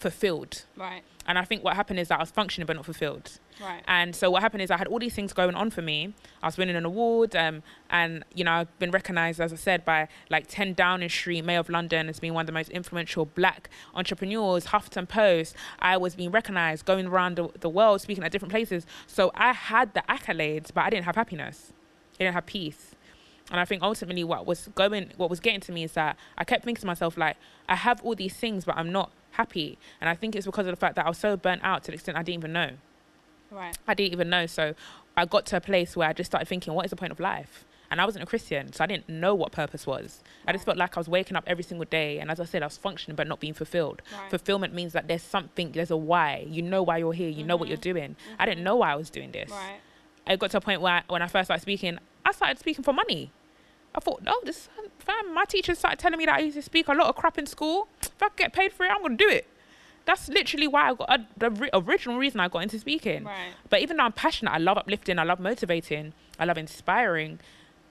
fulfilled. 0.00 0.64
Right. 0.76 1.02
And 1.28 1.38
I 1.38 1.44
think 1.44 1.62
what 1.62 1.76
happened 1.76 2.00
is 2.00 2.08
that 2.08 2.16
I 2.16 2.22
was 2.22 2.32
functioning 2.32 2.66
but 2.66 2.74
not 2.74 2.84
fulfilled. 2.84 3.38
Right. 3.62 3.84
And 3.86 4.16
so 4.16 4.28
what 4.28 4.42
happened 4.42 4.62
is 4.62 4.72
I 4.72 4.78
had 4.78 4.88
all 4.88 4.98
these 4.98 5.14
things 5.14 5.32
going 5.32 5.54
on 5.54 5.70
for 5.70 5.80
me. 5.80 6.14
I 6.42 6.46
was 6.46 6.56
winning 6.56 6.74
an 6.74 6.84
award, 6.84 7.36
um, 7.36 7.62
and 7.90 8.24
you 8.34 8.42
know 8.42 8.50
I've 8.50 8.78
been 8.80 8.90
recognised, 8.90 9.40
as 9.40 9.52
I 9.52 9.56
said, 9.56 9.84
by 9.84 10.08
like 10.28 10.48
10 10.48 10.74
Downing 10.74 11.08
Street, 11.08 11.44
Mayor 11.44 11.60
of 11.60 11.68
London, 11.68 12.08
as 12.08 12.18
being 12.18 12.34
one 12.34 12.42
of 12.42 12.46
the 12.48 12.52
most 12.52 12.70
influential 12.70 13.24
Black 13.24 13.70
entrepreneurs. 13.94 14.66
Huffington 14.66 15.08
Post. 15.08 15.54
I 15.78 15.96
was 15.98 16.16
being 16.16 16.32
recognised, 16.32 16.84
going 16.84 17.06
around 17.06 17.36
the, 17.36 17.48
the 17.60 17.68
world, 17.68 18.00
speaking 18.00 18.24
at 18.24 18.32
different 18.32 18.50
places. 18.50 18.86
So 19.06 19.30
I 19.36 19.52
had 19.52 19.94
the 19.94 20.02
accolades, 20.08 20.74
but 20.74 20.80
I 20.80 20.90
didn't 20.90 21.04
have 21.04 21.14
happiness. 21.14 21.72
I 22.16 22.24
didn't 22.24 22.34
have 22.34 22.46
peace. 22.46 22.96
And 23.50 23.58
I 23.58 23.64
think 23.64 23.82
ultimately 23.82 24.24
what 24.24 24.46
was 24.46 24.68
going, 24.74 25.12
what 25.16 25.30
was 25.30 25.40
getting 25.40 25.60
to 25.60 25.72
me 25.72 25.84
is 25.84 25.92
that 25.92 26.16
I 26.36 26.44
kept 26.44 26.64
thinking 26.64 26.80
to 26.82 26.86
myself, 26.86 27.16
like, 27.16 27.36
I 27.68 27.76
have 27.76 28.02
all 28.02 28.14
these 28.14 28.34
things, 28.34 28.64
but 28.64 28.76
I'm 28.76 28.92
not 28.92 29.10
happy. 29.32 29.78
And 30.00 30.08
I 30.10 30.14
think 30.14 30.36
it's 30.36 30.46
because 30.46 30.66
of 30.66 30.72
the 30.72 30.76
fact 30.76 30.96
that 30.96 31.06
I 31.06 31.08
was 31.08 31.18
so 31.18 31.36
burnt 31.36 31.62
out 31.64 31.84
to 31.84 31.90
the 31.90 31.94
extent 31.94 32.18
I 32.18 32.22
didn't 32.22 32.40
even 32.40 32.52
know. 32.52 32.70
Right. 33.50 33.76
I 33.86 33.94
didn't 33.94 34.12
even 34.12 34.28
know. 34.28 34.46
So 34.46 34.74
I 35.16 35.24
got 35.24 35.46
to 35.46 35.56
a 35.56 35.60
place 35.60 35.96
where 35.96 36.08
I 36.08 36.12
just 36.12 36.30
started 36.30 36.46
thinking, 36.46 36.74
what 36.74 36.84
is 36.84 36.90
the 36.90 36.96
point 36.96 37.12
of 37.12 37.20
life? 37.20 37.64
And 37.90 38.02
I 38.02 38.04
wasn't 38.04 38.22
a 38.22 38.26
Christian, 38.26 38.70
so 38.74 38.84
I 38.84 38.86
didn't 38.86 39.08
know 39.08 39.34
what 39.34 39.50
purpose 39.50 39.86
was. 39.86 40.20
Right. 40.44 40.50
I 40.50 40.52
just 40.52 40.66
felt 40.66 40.76
like 40.76 40.94
I 40.98 41.00
was 41.00 41.08
waking 41.08 41.38
up 41.38 41.44
every 41.46 41.64
single 41.64 41.86
day, 41.86 42.18
and 42.18 42.30
as 42.30 42.38
I 42.38 42.44
said, 42.44 42.62
I 42.62 42.66
was 42.66 42.76
functioning 42.76 43.16
but 43.16 43.26
not 43.26 43.40
being 43.40 43.54
fulfilled. 43.54 44.02
Right. 44.12 44.28
Fulfillment 44.28 44.74
means 44.74 44.92
that 44.92 45.08
there's 45.08 45.22
something, 45.22 45.72
there's 45.72 45.90
a 45.90 45.96
why. 45.96 46.44
You 46.46 46.60
know 46.60 46.82
why 46.82 46.98
you're 46.98 47.14
here. 47.14 47.30
You 47.30 47.38
mm-hmm. 47.38 47.46
know 47.46 47.56
what 47.56 47.68
you're 47.68 47.78
mm-hmm. 47.78 47.98
doing. 47.98 48.10
Mm-hmm. 48.10 48.42
I 48.42 48.44
didn't 48.44 48.58
mm-hmm. 48.58 48.64
know 48.64 48.76
why 48.76 48.92
I 48.92 48.94
was 48.94 49.08
doing 49.08 49.32
this. 49.32 49.50
Right. 49.50 49.80
I 50.26 50.36
got 50.36 50.50
to 50.50 50.58
a 50.58 50.60
point 50.60 50.82
where 50.82 50.96
I, 50.96 51.02
when 51.08 51.22
I 51.22 51.28
first 51.28 51.46
started 51.46 51.62
speaking, 51.62 51.98
I 52.26 52.32
started 52.32 52.58
speaking 52.58 52.84
for 52.84 52.92
money. 52.92 53.32
I 53.94 54.00
thought, 54.00 54.22
no, 54.22 54.34
this 54.44 54.68
fam, 54.98 55.34
my 55.34 55.44
teacher 55.44 55.74
started 55.74 55.98
telling 55.98 56.18
me 56.18 56.26
that 56.26 56.36
I 56.36 56.40
used 56.40 56.56
to 56.56 56.62
speak 56.62 56.88
a 56.88 56.92
lot 56.92 57.08
of 57.08 57.16
crap 57.16 57.38
in 57.38 57.46
school. 57.46 57.88
If 58.02 58.22
I 58.22 58.28
get 58.36 58.52
paid 58.52 58.72
for 58.72 58.84
it, 58.86 58.92
I'm 58.92 59.02
gonna 59.02 59.16
do 59.16 59.28
it. 59.28 59.46
That's 60.04 60.28
literally 60.28 60.66
why 60.66 60.90
I 60.90 60.94
got 60.94 61.10
uh, 61.10 61.18
the 61.36 61.70
original 61.74 62.18
reason 62.18 62.40
I 62.40 62.48
got 62.48 62.60
into 62.62 62.78
speaking. 62.78 63.24
Right. 63.24 63.52
But 63.68 63.82
even 63.82 63.98
though 63.98 64.04
I'm 64.04 64.12
passionate, 64.12 64.52
I 64.52 64.58
love 64.58 64.78
uplifting, 64.78 65.18
I 65.18 65.24
love 65.24 65.38
motivating, 65.40 66.14
I 66.38 66.44
love 66.44 66.56
inspiring. 66.56 67.40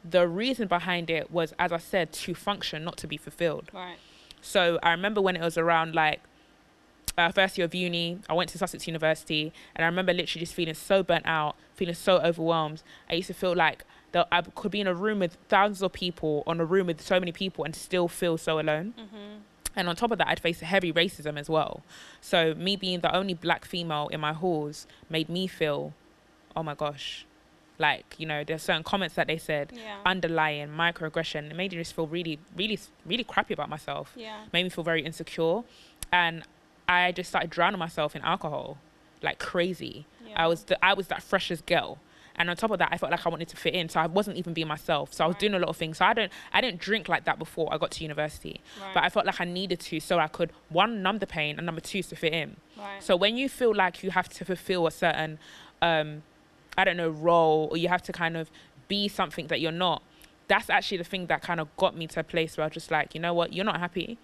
The 0.04 0.28
reason 0.28 0.68
behind 0.68 1.10
it 1.10 1.30
was, 1.30 1.54
as 1.60 1.72
I 1.72 1.78
said, 1.78 2.14
to 2.14 2.34
function, 2.34 2.84
not 2.84 2.98
to 2.98 3.08
be 3.08 3.18
fulfilled. 3.18 3.70
Right. 3.74 3.98
So 4.42 4.80
I 4.82 4.92
remember 4.92 5.22
when 5.22 5.36
it 5.36 5.42
was 5.42 5.58
around 5.58 5.94
like 5.94 6.22
uh, 7.18 7.32
first 7.32 7.58
year 7.58 7.66
of 7.66 7.76
uni, 7.76 8.20
I 8.30 8.34
went 8.34 8.50
to 8.52 8.58
Sussex 8.58 8.88
University, 8.88 9.52
and 9.76 9.84
I 9.84 9.88
remember 9.88 10.14
literally 10.14 10.42
just 10.42 10.54
feeling 10.54 10.76
so 10.76 11.04
burnt 11.04 11.26
out, 11.26 11.56
feeling 11.76 11.96
so 11.96 12.20
overwhelmed. 12.20 12.84
I 13.10 13.16
used 13.16 13.28
to 13.28 13.34
feel 13.34 13.56
like 13.56 13.84
that 14.12 14.28
I 14.32 14.42
could 14.42 14.72
be 14.72 14.82
in 14.82 14.88
a 14.88 14.94
room 14.94 15.20
with 15.20 15.38
thousands 15.50 15.82
of 15.82 15.94
people, 15.94 16.44
on 16.48 16.60
a 16.60 16.66
room 16.66 16.88
with 16.88 17.02
so 17.02 17.20
many 17.20 17.32
people, 17.32 17.64
and 17.64 17.76
still 17.76 18.08
feel 18.08 18.38
so 18.38 18.60
alone. 18.60 18.94
Mm-hmm. 18.98 19.40
And 19.76 19.88
on 19.88 19.96
top 19.96 20.12
of 20.12 20.18
that, 20.18 20.28
I'd 20.28 20.40
face 20.40 20.62
heavy 20.62 20.92
racism 20.92 21.38
as 21.38 21.50
well. 21.50 21.84
So 22.20 22.56
me 22.56 22.76
being 22.76 23.02
the 23.02 23.16
only 23.16 23.36
black 23.36 23.64
female 23.64 24.08
in 24.08 24.20
my 24.20 24.34
halls 24.34 24.88
made 25.10 25.30
me 25.30 25.46
feel, 25.46 25.94
oh 26.56 26.64
my 26.64 26.74
gosh, 26.74 27.26
like 27.78 28.16
you 28.18 28.26
know, 28.26 28.44
there's 28.44 28.64
certain 28.64 28.84
comments 28.84 29.14
that 29.16 29.28
they 29.28 29.38
said, 29.38 29.72
yeah. 29.76 29.98
underlying 30.04 30.70
microaggression. 30.70 31.52
It 31.52 31.56
made 31.56 31.72
me 31.72 31.78
just 31.78 31.94
feel 31.94 32.08
really, 32.08 32.40
really, 32.56 32.80
really 33.06 33.24
crappy 33.24 33.54
about 33.54 33.70
myself. 33.70 34.14
Yeah. 34.16 34.46
Made 34.52 34.64
me 34.64 34.70
feel 34.70 34.84
very 34.84 35.06
insecure, 35.06 35.62
and 36.12 36.44
I 36.90 37.12
just 37.12 37.30
started 37.30 37.52
drowning 37.52 37.80
myself 37.80 38.16
in 38.16 38.24
alcohol, 38.24 38.80
like 39.22 39.38
crazy. 39.38 40.06
Yeah. 40.28 40.44
I 40.44 40.48
was 40.48 40.64
the, 40.64 40.84
I 40.84 40.94
was 40.94 41.08
that 41.08 41.22
freshest 41.22 41.68
girl 41.68 42.00
and 42.38 42.50
on 42.50 42.56
top 42.56 42.72
of 42.72 42.80
that, 42.80 42.90
I 42.92 42.98
felt 42.98 43.12
like 43.12 43.26
I 43.26 43.30
wanted 43.30 43.48
to 43.50 43.58
fit 43.58 43.74
in, 43.74 43.90
so 43.90 44.00
I 44.00 44.06
wasn't 44.06 44.38
even 44.38 44.54
being 44.54 44.68
myself. 44.68 45.14
So 45.14 45.24
I 45.24 45.28
was 45.28 45.36
right. 45.36 45.42
doing 45.42 45.54
a 45.56 45.60
lot 45.60 45.70
of 45.70 45.78
things. 45.78 45.98
So 45.98 46.06
I 46.06 46.14
don't, 46.14 46.32
I 46.54 46.62
didn't 46.62 46.80
drink 46.80 47.10
like 47.10 47.26
that 47.26 47.40
before 47.40 47.74
I 47.74 47.78
got 47.78 47.92
to 47.92 48.04
university, 48.04 48.62
right. 48.80 48.94
but 48.94 49.04
I 49.04 49.10
felt 49.10 49.26
like 49.26 49.42
I 49.42 49.46
needed 49.46 49.80
to, 49.80 50.00
so 50.00 50.20
I 50.20 50.28
could 50.28 50.52
one 50.70 51.02
numb 51.02 51.20
the 51.20 51.28
pain, 51.28 51.58
and 51.58 51.66
number 51.66 51.82
two 51.82 52.04
to 52.04 52.16
fit 52.16 52.34
in. 52.34 52.58
Right. 52.78 53.02
So 53.02 53.16
when 53.16 53.38
you 53.38 53.50
feel 53.50 53.74
like 53.74 54.04
you 54.04 54.12
have 54.12 54.30
to 54.30 54.46
fulfill 54.46 54.86
a 54.88 54.92
certain, 54.92 55.40
um, 55.82 56.24
I 56.78 56.84
don't 56.84 56.98
know, 56.98 57.10
role, 57.10 57.70
or 57.72 57.78
you 57.78 57.88
have 57.88 58.04
to 58.04 58.14
kind 58.14 58.38
of 58.38 58.52
be 58.88 59.08
something 59.08 59.48
that 59.48 59.60
you're 59.60 59.72
not. 59.72 60.04
That's 60.48 60.70
actually 60.70 61.00
the 61.00 61.04
thing 61.04 61.26
that 61.26 61.42
kind 61.42 61.60
of 61.60 61.76
got 61.76 61.98
me 61.98 62.08
to 62.08 62.20
a 62.20 62.24
place 62.24 62.56
where 62.56 62.64
I 62.64 62.68
was 62.68 62.74
just 62.74 62.92
like, 62.92 63.16
you 63.16 63.20
know 63.20 63.34
what, 63.34 63.52
you're 63.52 63.66
not 63.66 63.80
happy. 63.80 64.18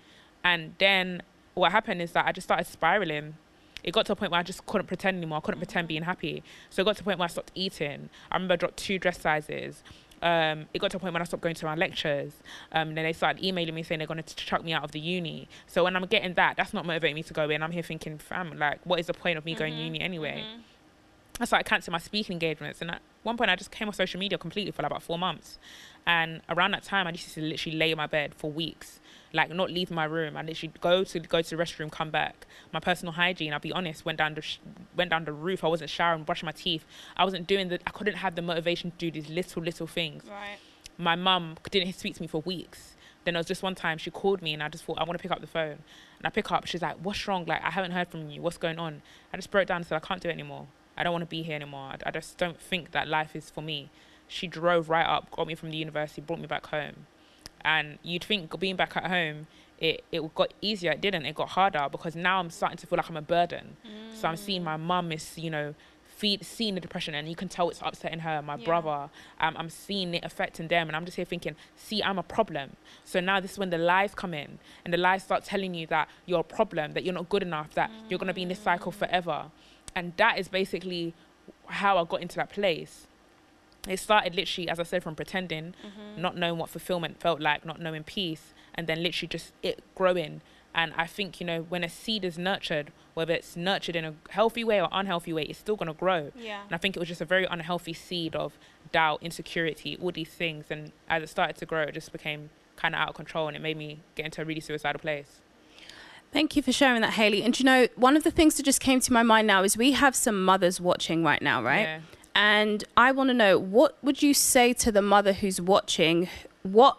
And 0.44 0.76
then 0.78 1.22
what 1.54 1.72
happened 1.72 2.02
is 2.02 2.12
that 2.12 2.26
I 2.26 2.32
just 2.32 2.48
started 2.48 2.68
spiraling. 2.68 3.36
It 3.84 3.92
got 3.94 4.06
to 4.08 4.14
a 4.14 4.16
point 4.16 4.32
where 4.32 4.40
I 4.40 4.44
just 4.44 4.66
couldn't 4.66 4.88
pretend 4.88 5.18
anymore. 5.18 5.40
I 5.40 5.42
couldn't 5.42 5.60
pretend 5.60 5.88
being 5.88 6.04
happy. 6.04 6.44
So 6.70 6.82
it 6.82 6.86
got 6.86 6.96
to 6.98 7.02
a 7.02 7.04
point 7.04 7.20
where 7.20 7.26
I 7.26 7.30
stopped 7.30 7.52
eating. 7.56 8.10
I 8.32 8.36
remember 8.36 8.54
I 8.54 8.58
dropped 8.58 8.78
two 8.78 8.98
dress 9.00 9.20
sizes. 9.20 9.84
Um, 10.22 10.68
it 10.74 10.80
got 10.80 10.90
to 10.92 10.98
a 10.98 11.00
point 11.02 11.12
when 11.12 11.22
I 11.22 11.26
stopped 11.26 11.44
going 11.44 11.56
to 11.56 11.66
my 11.66 11.76
lectures. 11.76 12.32
Um, 12.72 12.96
then 12.96 13.04
they 13.04 13.12
started 13.12 13.44
emailing 13.44 13.76
me 13.76 13.84
saying 13.84 14.00
they're 14.00 14.08
going 14.08 14.24
to 14.24 14.36
chuck 14.36 14.64
me 14.64 14.72
out 14.72 14.84
of 14.86 14.92
the 14.92 15.00
uni. 15.00 15.50
So 15.68 15.84
when 15.84 15.96
I'm 15.98 16.06
getting 16.06 16.34
that, 16.36 16.56
that's 16.56 16.74
not 16.74 16.86
motivating 16.86 17.16
me 17.16 17.24
to 17.24 17.34
go 17.34 17.50
in. 17.50 17.62
I'm 17.62 17.72
here 17.72 17.84
thinking, 17.84 18.18
fam, 18.18 18.58
like, 18.58 18.80
what 18.86 19.02
is 19.02 19.08
the 19.08 19.14
point 19.14 19.38
of 19.38 19.44
me 19.44 19.54
going 19.54 19.78
uni 19.78 20.00
anyway? 20.00 20.44
I 21.40 21.46
started 21.46 21.68
cancelling 21.68 21.94
my 21.94 22.00
speaking 22.00 22.34
engagements. 22.34 22.82
And 22.82 22.92
at 22.92 23.02
one 23.24 23.38
point, 23.38 23.50
I 23.50 23.56
just 23.56 23.72
came 23.72 23.88
off 23.88 23.96
social 23.96 24.20
media 24.20 24.38
completely 24.38 24.72
for 24.72 24.84
like 24.84 24.92
about 24.92 25.04
four 25.04 25.18
months. 25.18 25.58
And 26.06 26.42
around 26.50 26.72
that 26.72 26.84
time, 26.84 27.08
I 27.08 27.12
used 27.12 27.34
to 27.34 27.42
literally 27.42 27.78
lay 27.78 27.92
in 27.92 27.98
my 27.98 28.08
bed 28.08 28.36
for 28.36 28.52
weeks, 28.52 29.00
like 29.32 29.50
not 29.50 29.72
leave 29.72 29.90
my 29.90 30.04
room. 30.04 30.36
I 30.38 30.42
literally 30.42 30.74
go 30.82 31.04
to 31.04 31.20
go 31.20 31.42
to 31.42 31.50
the 31.50 31.62
restroom, 31.62 31.92
come 31.92 32.12
back. 32.12 32.46
My 32.72 32.80
personal 32.80 33.14
hygiene, 33.14 33.54
I'll 33.54 33.60
be 33.60 33.72
honest, 33.72 34.06
went 34.06 34.18
down 34.18 34.36
the 34.36 34.44
went 34.96 35.10
down 35.10 35.26
the 35.26 35.32
roof. 35.32 35.64
I 35.64 35.68
wasn't 35.68 35.90
showering, 35.90 36.24
brushing 36.24 36.46
my 36.46 36.52
teeth. 36.52 36.86
I 37.16 37.24
wasn't 37.24 37.48
doing 37.48 37.70
the. 37.70 37.80
I 37.88 37.92
couldn't 37.92 38.16
have 38.16 38.36
the 38.36 38.42
motivation 38.42 38.92
to 38.92 38.98
do 38.98 39.12
these 39.12 39.30
little 39.30 39.64
little 39.64 39.88
things. 39.88 40.24
Right. 40.30 40.58
My 40.98 41.16
mum 41.16 41.58
didn't 41.72 41.94
speak 41.94 42.16
to 42.16 42.22
me 42.22 42.28
for 42.28 42.42
weeks. 42.42 42.96
Then 43.24 43.36
there 43.36 43.40
was 43.40 43.48
just 43.48 43.64
one 43.64 43.74
time 43.74 43.98
she 43.98 44.12
called 44.12 44.42
me 44.42 44.54
and 44.54 44.62
I 44.62 44.68
just 44.68 44.84
thought 44.84 45.00
I 45.00 45.04
want 45.04 45.18
to 45.18 45.22
pick 45.22 45.32
up 45.32 45.40
the 45.40 45.48
phone. 45.48 45.80
And 46.18 46.26
I 46.26 46.30
pick 46.30 46.52
up. 46.52 46.68
She's 46.68 46.82
like, 46.82 46.98
"What's 46.98 47.26
wrong? 47.28 47.46
Like 47.46 47.64
I 47.64 47.72
haven't 47.72 47.92
heard 47.92 48.10
from 48.10 48.30
you. 48.30 48.42
What's 48.42 48.58
going 48.58 48.78
on?" 48.78 49.02
I 49.32 49.38
just 49.38 49.50
broke 49.50 49.68
down 49.68 49.78
and 49.78 49.86
said, 49.86 49.96
"I 49.96 50.06
can't 50.06 50.22
do 50.22 50.28
it 50.28 50.34
anymore. 50.34 50.68
I 50.98 51.04
don't 51.04 51.12
want 51.14 51.24
to 51.24 51.28
be 51.30 51.44
here 51.44 51.56
anymore. 51.56 51.92
I, 51.94 51.98
I 52.08 52.12
just 52.12 52.38
don't 52.38 52.60
think 52.60 52.92
that 52.92 53.08
life 53.08 53.36
is 53.36 53.50
for 53.50 53.62
me." 53.62 53.90
She 54.28 54.48
drove 54.48 54.90
right 54.90 55.06
up, 55.06 55.30
got 55.32 55.46
me 55.48 55.54
from 55.54 55.70
the 55.70 55.78
university, 55.78 56.22
brought 56.22 56.40
me 56.40 56.48
back 56.48 56.66
home. 56.68 57.06
And 57.62 58.00
you'd 58.04 58.24
think 58.24 58.58
being 58.60 58.76
back 58.76 58.98
at 58.98 59.08
home, 59.08 59.48
it, 59.78 60.04
it 60.12 60.34
got 60.34 60.54
easier. 60.62 60.92
It 60.92 61.02
didn't. 61.02 61.26
It 61.26 61.36
got 61.36 61.50
harder 61.50 61.88
because 61.92 62.16
now 62.16 62.40
I'm 62.40 62.50
starting 62.50 62.78
to 62.78 62.88
feel 62.88 62.98
like 62.98 63.10
I'm 63.10 63.18
a 63.18 63.22
burden. 63.22 63.78
So 64.14 64.28
I'm 64.28 64.38
seeing 64.38 64.64
my 64.64 64.78
mum 64.78 65.12
is, 65.12 65.38
you 65.38 65.50
know, 65.52 65.76
feed, 66.04 66.46
seeing 66.46 66.74
the 66.76 66.82
depression 66.82 67.14
and 67.16 67.28
you 67.28 67.36
can 67.36 67.50
tell 67.50 67.70
it's 67.70 67.82
upsetting 67.82 68.20
her, 68.20 68.42
my 68.42 68.56
Yeah. 68.56 68.66
brother. 68.66 69.10
Um, 69.40 69.56
I'm 69.58 69.70
seeing 69.70 70.14
it 70.14 70.24
affecting 70.24 70.68
them. 70.68 70.88
And 70.88 70.96
I'm 70.96 71.06
just 71.06 71.16
here 71.18 71.26
thinking, 71.26 71.56
see, 71.76 72.02
I'm 72.02 72.18
a 72.18 72.24
problem. 72.24 72.76
So 73.04 73.20
now 73.20 73.40
this 73.40 73.52
is 73.54 73.60
when 73.60 73.70
the 73.72 73.78
lies 73.78 74.16
come 74.16 74.34
in 74.34 74.60
and 74.86 74.94
the 74.94 74.98
lies 74.98 75.24
start 75.24 75.44
telling 75.44 75.74
you 75.76 75.86
that 75.88 76.08
you're 76.26 76.40
a 76.42 76.44
problem, 76.44 76.94
that 76.94 77.04
you're 77.04 77.14
not 77.14 77.30
good 77.30 77.44
enough, 77.44 77.74
that 77.76 77.92
you're 78.10 78.20
going 78.20 78.28
to 78.28 78.34
be 78.34 78.44
in 78.44 78.50
this 78.50 78.60
cycle 78.60 78.92
forever. 78.92 79.46
And 79.96 80.14
that 80.18 80.38
is 80.40 80.48
basically 80.48 81.14
how 81.68 81.98
I 81.98 82.04
got 82.04 82.22
into 82.22 82.36
that 82.38 82.50
place 82.50 83.08
it 83.88 84.00
started 84.00 84.36
literally, 84.36 84.70
as 84.70 84.80
I 84.80 84.84
said, 84.84 85.04
from 85.04 85.16
pretending, 85.16 85.76
mm-hmm. 85.86 86.22
not 86.22 86.38
knowing 86.38 86.58
what 86.58 86.70
fulfillment 86.70 87.20
felt 87.20 87.42
like, 87.42 87.66
not 87.66 87.82
knowing 87.82 88.04
peace, 88.04 88.54
and 88.76 88.88
then 88.88 89.04
literally 89.04 89.28
just 89.28 89.52
it 89.62 89.84
growing. 89.96 90.42
And 90.74 90.94
I 90.96 91.06
think, 91.06 91.40
you 91.40 91.46
know, 91.46 91.64
when 91.64 91.84
a 91.84 91.90
seed 91.90 92.24
is 92.24 92.38
nurtured, 92.38 92.92
whether 93.14 93.34
it's 93.34 93.56
nurtured 93.56 93.96
in 93.96 94.06
a 94.06 94.14
healthy 94.30 94.64
way 94.64 94.82
or 94.82 94.88
unhealthy 94.92 95.34
way, 95.34 95.44
it's 95.44 95.60
still 95.60 95.76
going 95.76 95.88
to 95.88 95.94
grow. 95.94 96.32
Yeah. 96.36 96.64
And 96.64 96.74
I 96.74 96.78
think 96.78 96.96
it 96.96 97.00
was 97.00 97.10
just 97.10 97.22
a 97.22 97.26
very 97.26 97.46
unhealthy 97.46 97.94
seed 97.94 98.36
of 98.36 98.58
doubt, 98.92 99.22
insecurity, 99.22 99.98
all 100.02 100.12
these 100.12 100.30
things. 100.30 100.66
And 100.70 100.94
as 101.10 101.22
it 101.22 101.30
started 101.30 101.58
to 101.58 101.66
grow, 101.66 101.84
it 101.84 101.94
just 101.94 102.12
became 102.12 102.50
kind 102.76 102.96
of 102.96 103.02
out 103.02 103.10
of 103.10 103.16
control 103.16 103.48
and 103.48 103.56
it 103.56 103.62
made 103.62 103.78
me 103.78 104.00
get 104.16 104.26
into 104.26 104.42
a 104.42 104.46
really 104.46 104.62
suicidal 104.62 105.00
place. 105.00 105.42
Thank 106.34 106.56
you 106.56 106.62
for 106.62 106.72
sharing 106.72 107.02
that, 107.02 107.14
Haley. 107.14 107.44
And 107.44 107.58
you 107.58 107.64
know, 107.64 107.88
one 107.96 108.18
of 108.18 108.24
the 108.24 108.32
things 108.32 108.56
that 108.56 108.64
just 108.64 108.82
came 108.82 109.00
to 109.02 109.14
my 109.14 109.24
mind 109.24 109.48
now 109.48 109.64
is 109.64 109.78
we 109.78 109.92
have 109.94 110.16
some 110.16 110.44
mothers 110.44 110.82
watching 110.82 111.24
right 111.24 111.42
now, 111.42 111.64
right? 111.64 111.82
Yeah. 111.82 112.00
And 112.36 112.84
I 112.98 113.12
want 113.12 113.30
to 113.30 113.34
know 113.34 113.60
what 113.60 113.98
would 114.04 114.24
you 114.24 114.34
say 114.34 114.74
to 114.74 114.92
the 114.92 115.04
mother 115.04 115.34
who's 115.34 115.62
watching? 115.62 116.28
What 116.64 116.98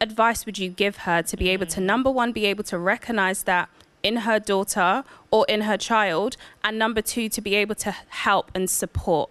advice 0.00 0.46
would 0.46 0.58
you 0.58 0.70
give 0.70 0.98
her 0.98 1.22
to 1.22 1.36
be 1.36 1.48
able 1.48 1.66
to 1.66 1.80
mm. 1.80 1.84
number 1.84 2.10
one 2.10 2.30
be 2.32 2.46
able 2.46 2.62
to 2.64 2.78
recognize 2.78 3.42
that 3.42 3.68
in 4.04 4.18
her 4.18 4.38
daughter 4.38 5.02
or 5.32 5.44
in 5.48 5.62
her 5.62 5.76
child 5.76 6.36
and 6.62 6.78
number 6.78 7.02
two 7.02 7.28
to 7.28 7.40
be 7.40 7.56
able 7.56 7.74
to 7.74 7.90
help 8.08 8.52
and 8.54 8.70
support 8.70 9.28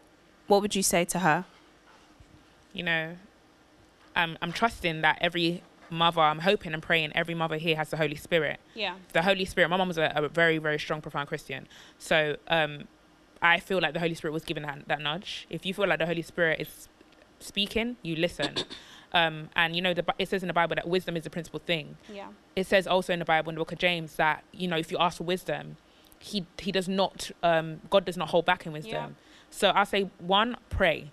what 0.47 0.61
would 0.61 0.75
you 0.75 0.83
say 0.83 1.05
to 1.05 1.19
her 1.19 1.45
you 2.77 2.83
know, 2.83 3.15
I'm, 4.15 4.37
I'm 4.39 4.53
trusting 4.53 5.01
that 5.01 5.17
every 5.19 5.63
mother, 5.89 6.21
I'm 6.21 6.39
hoping 6.39 6.73
and 6.73 6.81
praying 6.81 7.11
every 7.15 7.33
mother 7.35 7.57
here 7.57 7.75
has 7.75 7.89
the 7.89 7.97
Holy 7.97 8.15
Spirit. 8.15 8.59
yeah 8.75 8.95
The 9.13 9.21
Holy 9.21 9.45
Spirit, 9.45 9.69
my 9.69 9.77
mom 9.77 9.87
was 9.87 9.97
a, 9.97 10.11
a 10.15 10.27
very, 10.29 10.57
very 10.57 10.79
strong, 10.79 11.01
profound 11.01 11.27
Christian. 11.27 11.67
So 11.97 12.37
um, 12.47 12.87
I 13.41 13.59
feel 13.59 13.79
like 13.79 13.93
the 13.93 13.99
Holy 13.99 14.13
Spirit 14.15 14.33
was 14.33 14.43
given 14.43 14.63
that, 14.63 14.87
that 14.87 15.01
nudge. 15.01 15.47
If 15.49 15.65
you 15.65 15.73
feel 15.73 15.87
like 15.87 15.99
the 15.99 16.05
Holy 16.05 16.21
Spirit 16.21 16.59
is 16.61 16.89
speaking, 17.39 17.97
you 18.03 18.15
listen. 18.15 18.55
Um, 19.13 19.49
and 19.55 19.73
you 19.73 19.81
know, 19.81 19.93
the, 19.93 20.03
it 20.19 20.27
says 20.27 20.43
in 20.43 20.47
the 20.47 20.53
Bible 20.53 20.75
that 20.75 20.85
wisdom 20.85 21.15
is 21.15 21.23
the 21.23 21.29
principal 21.29 21.61
thing. 21.65 21.95
yeah 22.13 22.27
It 22.57 22.67
says 22.67 22.85
also 22.85 23.13
in 23.13 23.19
the 23.19 23.25
Bible 23.25 23.49
in 23.49 23.55
the 23.55 23.59
book 23.59 23.71
of 23.71 23.77
James 23.79 24.17
that 24.17 24.43
you 24.51 24.67
know 24.67 24.75
if 24.75 24.91
you 24.91 24.97
ask 24.97 25.19
for 25.19 25.23
wisdom, 25.23 25.77
he 26.19 26.45
he 26.59 26.73
does 26.73 26.89
not 26.89 27.31
um, 27.41 27.79
God 27.89 28.03
does 28.03 28.17
not 28.17 28.27
hold 28.29 28.45
back 28.45 28.65
in 28.65 28.73
wisdom. 28.73 28.91
Yeah. 28.91 29.07
So 29.49 29.71
I 29.73 29.85
say 29.85 30.09
one, 30.19 30.57
pray, 30.69 31.11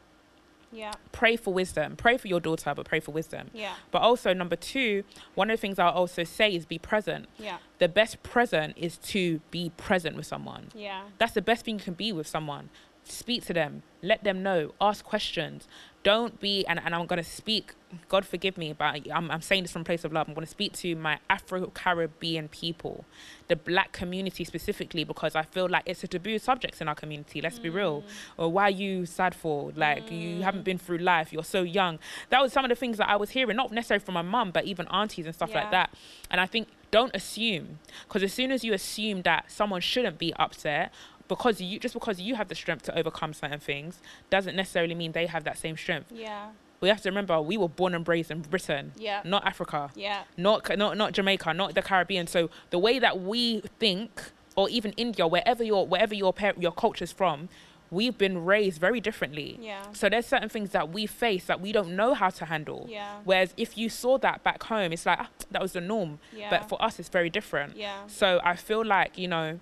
yeah 0.74 0.92
pray 1.12 1.36
for 1.36 1.54
wisdom, 1.54 1.94
pray 1.96 2.16
for 2.16 2.28
your 2.28 2.40
daughter, 2.40 2.74
but 2.74 2.84
pray 2.86 3.00
for 3.00 3.12
wisdom. 3.12 3.48
yeah 3.54 3.74
But 3.92 4.02
also 4.02 4.32
number 4.34 4.56
two, 4.56 5.04
one 5.34 5.48
of 5.50 5.56
the 5.56 5.60
things 5.60 5.78
I'll 5.78 5.92
also 5.92 6.24
say 6.24 6.52
is 6.54 6.66
be 6.66 6.78
present. 6.78 7.26
yeah 7.38 7.58
The 7.78 7.88
best 7.88 8.22
present 8.22 8.76
is 8.76 8.96
to 9.12 9.40
be 9.50 9.70
present 9.76 10.16
with 10.16 10.26
someone. 10.26 10.68
yeah 10.74 11.04
That's 11.18 11.32
the 11.34 11.42
best 11.42 11.64
thing 11.64 11.76
you 11.78 11.84
can 11.84 11.94
be 11.94 12.12
with 12.12 12.26
someone. 12.26 12.68
Speak 13.06 13.44
to 13.46 13.52
them, 13.52 13.82
let 14.02 14.24
them 14.24 14.42
know, 14.42 14.72
ask 14.80 15.04
questions. 15.04 15.68
Don't 16.02 16.38
be, 16.40 16.66
and, 16.66 16.78
and 16.84 16.94
I'm 16.94 17.06
going 17.06 17.22
to 17.22 17.28
speak, 17.28 17.72
God 18.08 18.26
forgive 18.26 18.58
me, 18.58 18.74
but 18.74 19.06
I'm, 19.10 19.30
I'm 19.30 19.40
saying 19.40 19.64
this 19.64 19.72
from 19.72 19.82
a 19.82 19.84
place 19.86 20.04
of 20.04 20.12
love. 20.12 20.28
I'm 20.28 20.34
going 20.34 20.44
to 20.44 20.50
speak 20.50 20.72
to 20.74 20.94
my 20.96 21.18
Afro 21.30 21.66
Caribbean 21.68 22.48
people, 22.48 23.06
the 23.48 23.56
black 23.56 23.92
community 23.92 24.44
specifically, 24.44 25.04
because 25.04 25.34
I 25.34 25.42
feel 25.42 25.66
like 25.66 25.84
it's 25.86 26.04
a 26.04 26.08
taboo 26.08 26.38
subject 26.38 26.80
in 26.82 26.88
our 26.88 26.94
community. 26.94 27.40
Let's 27.40 27.58
be 27.58 27.70
real. 27.70 28.02
Mm. 28.02 28.04
Or 28.36 28.52
why 28.52 28.64
are 28.64 28.70
you 28.70 29.06
sad 29.06 29.34
for? 29.34 29.72
Like, 29.76 30.10
you 30.10 30.36
mm. 30.36 30.40
haven't 30.42 30.64
been 30.64 30.78
through 30.78 30.98
life, 30.98 31.32
you're 31.32 31.44
so 31.44 31.62
young. 31.62 31.98
That 32.28 32.42
was 32.42 32.52
some 32.52 32.64
of 32.66 32.68
the 32.68 32.74
things 32.74 32.98
that 32.98 33.08
I 33.08 33.16
was 33.16 33.30
hearing, 33.30 33.56
not 33.56 33.72
necessarily 33.72 34.04
from 34.04 34.14
my 34.14 34.22
mum, 34.22 34.50
but 34.50 34.64
even 34.64 34.86
aunties 34.88 35.24
and 35.24 35.34
stuff 35.34 35.50
Yeah. 35.50 35.62
like 35.62 35.70
that. 35.70 35.90
And 36.30 36.40
I 36.40 36.46
think 36.46 36.68
don't 36.90 37.14
assume, 37.16 37.80
because 38.06 38.22
as 38.22 38.32
soon 38.32 38.52
as 38.52 38.62
you 38.62 38.72
assume 38.72 39.22
that 39.22 39.50
someone 39.50 39.80
shouldn't 39.80 40.18
be 40.18 40.32
upset, 40.34 40.92
because 41.28 41.60
you 41.60 41.78
just 41.78 41.94
because 41.94 42.20
you 42.20 42.34
have 42.34 42.48
the 42.48 42.54
strength 42.54 42.82
to 42.84 42.98
overcome 42.98 43.32
certain 43.34 43.60
things 43.60 43.98
doesn't 44.30 44.54
necessarily 44.56 44.94
mean 44.94 45.12
they 45.12 45.26
have 45.26 45.44
that 45.44 45.58
same 45.58 45.76
strength. 45.76 46.10
yeah 46.12 46.50
We 46.80 46.88
have 46.90 47.00
to 47.02 47.08
remember 47.08 47.40
we 47.40 47.56
were 47.56 47.68
born 47.68 47.94
and 47.94 48.06
raised 48.06 48.30
in 48.30 48.40
Britain, 48.42 48.92
Yeah. 48.96 49.22
not 49.24 49.46
Africa, 49.46 49.90
yeah 49.94 50.24
not 50.36 50.58
not 50.76 50.96
not 50.96 51.12
Jamaica, 51.12 51.54
not 51.54 51.74
the 51.74 51.82
Caribbean. 51.82 52.26
So 52.26 52.50
the 52.70 52.78
way 52.78 52.98
that 52.98 53.20
we 53.20 53.60
think, 53.78 54.10
or 54.56 54.68
even 54.68 54.92
India, 55.04 55.26
wherever 55.26 55.64
your 55.64 55.86
wherever 55.86 56.14
your 56.14 56.32
par- 56.32 56.58
your 56.58 56.72
culture's 56.72 57.10
from, 57.20 57.48
we've 57.90 58.18
been 58.18 58.44
raised 58.44 58.78
very 58.80 59.00
differently. 59.00 59.50
Yeah. 59.60 59.82
So 59.92 60.08
there's 60.08 60.26
certain 60.26 60.48
things 60.50 60.70
that 60.70 60.86
we 60.96 61.06
face 61.06 61.44
that 61.50 61.60
we 61.60 61.70
don't 61.72 61.92
know 61.96 62.12
how 62.14 62.30
to 62.30 62.44
handle. 62.44 62.86
Yeah. 62.88 63.20
Whereas 63.24 63.54
if 63.56 63.78
you 63.78 63.88
saw 63.88 64.18
that 64.18 64.42
back 64.42 64.62
home, 64.64 64.92
it's 64.92 65.06
like 65.06 65.20
ah, 65.20 65.28
that 65.52 65.62
was 65.62 65.72
the 65.72 65.80
norm. 65.80 66.18
Yeah. 66.36 66.50
But 66.50 66.68
for 66.68 66.76
us, 66.86 66.98
it's 67.00 67.08
very 67.18 67.30
different. 67.30 67.76
Yeah. 67.76 68.06
So 68.06 68.40
I 68.44 68.56
feel 68.56 68.84
like 68.84 69.16
you 69.16 69.28
know, 69.28 69.60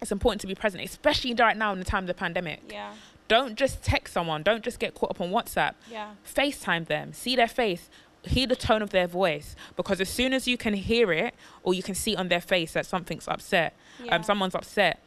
it's 0.00 0.12
important 0.12 0.40
to 0.42 0.46
be 0.46 0.54
present, 0.54 0.82
especially 0.84 1.34
right 1.34 1.56
now 1.56 1.72
in 1.72 1.78
the 1.78 1.84
time 1.84 2.04
of 2.04 2.08
the 2.08 2.14
pandemic. 2.14 2.60
yeah 2.70 2.92
Don't 3.28 3.56
just 3.56 3.82
text 3.82 4.14
someone. 4.14 4.42
Don't 4.42 4.62
just 4.64 4.78
get 4.78 4.94
caught 4.94 5.10
up 5.10 5.20
on 5.20 5.30
WhatsApp. 5.30 5.74
yeah 5.90 6.12
FaceTime 6.24 6.86
them, 6.86 7.12
see 7.12 7.36
their 7.36 7.48
face, 7.48 7.90
hear 8.22 8.46
the 8.46 8.56
tone 8.56 8.82
of 8.82 8.90
their 8.90 9.06
voice. 9.06 9.54
Because 9.76 10.00
as 10.00 10.08
soon 10.08 10.32
as 10.32 10.46
you 10.48 10.56
can 10.56 10.74
hear 10.74 11.12
it 11.12 11.34
or 11.62 11.74
you 11.74 11.82
can 11.82 11.94
see 11.94 12.14
on 12.16 12.28
their 12.28 12.40
face 12.40 12.72
that 12.72 12.86
something's 12.86 13.26
upset, 13.28 13.74
Yeah. 14.02 14.14
um, 14.16 14.22
someone's 14.22 14.54
upset, 14.54 15.02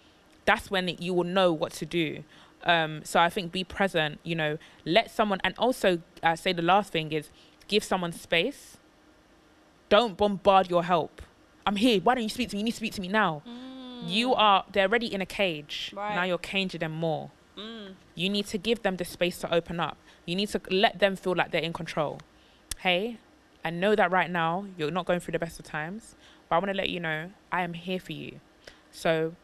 that's 0.45 0.69
when 0.71 0.87
you 0.99 1.13
will 1.13 1.23
know 1.23 1.51
what 1.53 1.71
to 1.73 1.85
do. 1.85 2.23
Um, 2.63 3.01
so 3.03 3.19
I 3.19 3.29
think 3.29 3.51
be 3.51 3.63
present, 3.63 4.19
you 4.23 4.35
know, 4.35 4.57
let 4.85 5.09
someone, 5.09 5.39
and 5.43 5.53
also 5.57 6.01
uh, 6.21 6.35
say 6.35 6.53
the 6.53 6.61
last 6.61 6.91
thing 6.91 7.11
is 7.11 7.29
give 7.67 7.83
someone 7.83 8.11
space. 8.11 8.77
Don't 9.89 10.15
bombard 10.15 10.69
your 10.69 10.83
help. 10.83 11.21
I'm 11.65 11.75
here. 11.75 11.99
Why 12.01 12.15
don't 12.15 12.23
you 12.23 12.29
speak 12.29 12.49
to 12.49 12.55
me? 12.55 12.59
You 12.59 12.65
need 12.65 12.71
to 12.71 12.77
speak 12.77 12.93
to 12.93 13.01
me 13.01 13.07
now. 13.07 13.41
You 14.05 14.33
are, 14.33 14.65
they're 14.71 14.87
already 14.87 15.13
in 15.13 15.21
a 15.21 15.25
cage. 15.25 15.93
Right. 15.95 16.15
Now 16.15 16.23
you're 16.23 16.37
caging 16.37 16.79
them 16.79 16.91
more. 16.91 17.31
Mm. 17.57 17.95
You 18.15 18.29
need 18.29 18.47
to 18.47 18.57
give 18.57 18.81
them 18.83 18.97
the 18.97 19.05
space 19.05 19.37
to 19.39 19.53
open 19.53 19.79
up. 19.79 19.97
You 20.25 20.35
need 20.35 20.49
to 20.49 20.61
let 20.69 20.99
them 20.99 21.15
feel 21.15 21.35
like 21.35 21.51
they're 21.51 21.61
in 21.61 21.73
control. 21.73 22.19
Hey, 22.79 23.17
I 23.63 23.69
know 23.69 23.95
that 23.95 24.11
right 24.11 24.29
now 24.29 24.65
you're 24.77 24.91
not 24.91 25.05
going 25.05 25.19
through 25.19 25.33
the 25.33 25.39
best 25.39 25.59
of 25.59 25.65
times, 25.65 26.15
but 26.49 26.55
I 26.55 26.59
want 26.59 26.71
to 26.71 26.77
let 26.77 26.89
you 26.89 26.99
know 26.99 27.31
I 27.51 27.61
am 27.61 27.73
here 27.73 27.99
for 27.99 28.13
you. 28.13 28.39
So 28.91 29.35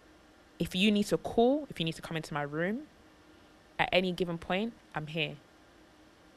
if 0.60 0.76
you 0.76 0.92
need 0.92 1.06
to 1.08 1.18
call, 1.18 1.68
if 1.70 1.80
you 1.80 1.86
need 1.86 1.96
to 1.96 2.02
come 2.02 2.18
into 2.18 2.34
my 2.34 2.42
room 2.42 2.84
at 3.78 3.90
any 3.92 4.12
given 4.12 4.38
point, 4.38 4.74
I'm 4.96 5.08
here. 5.08 5.36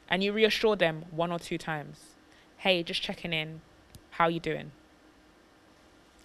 And 0.09 0.23
you 0.23 0.33
reassure 0.33 0.77
them 0.77 1.05
one 1.11 1.33
or 1.33 1.39
two 1.39 1.57
times. 1.57 2.17
Hey, 2.59 2.83
just 2.83 3.01
checking 3.01 3.33
in. 3.33 3.63
How 4.11 4.29
you 4.29 4.41
doing? 4.41 4.73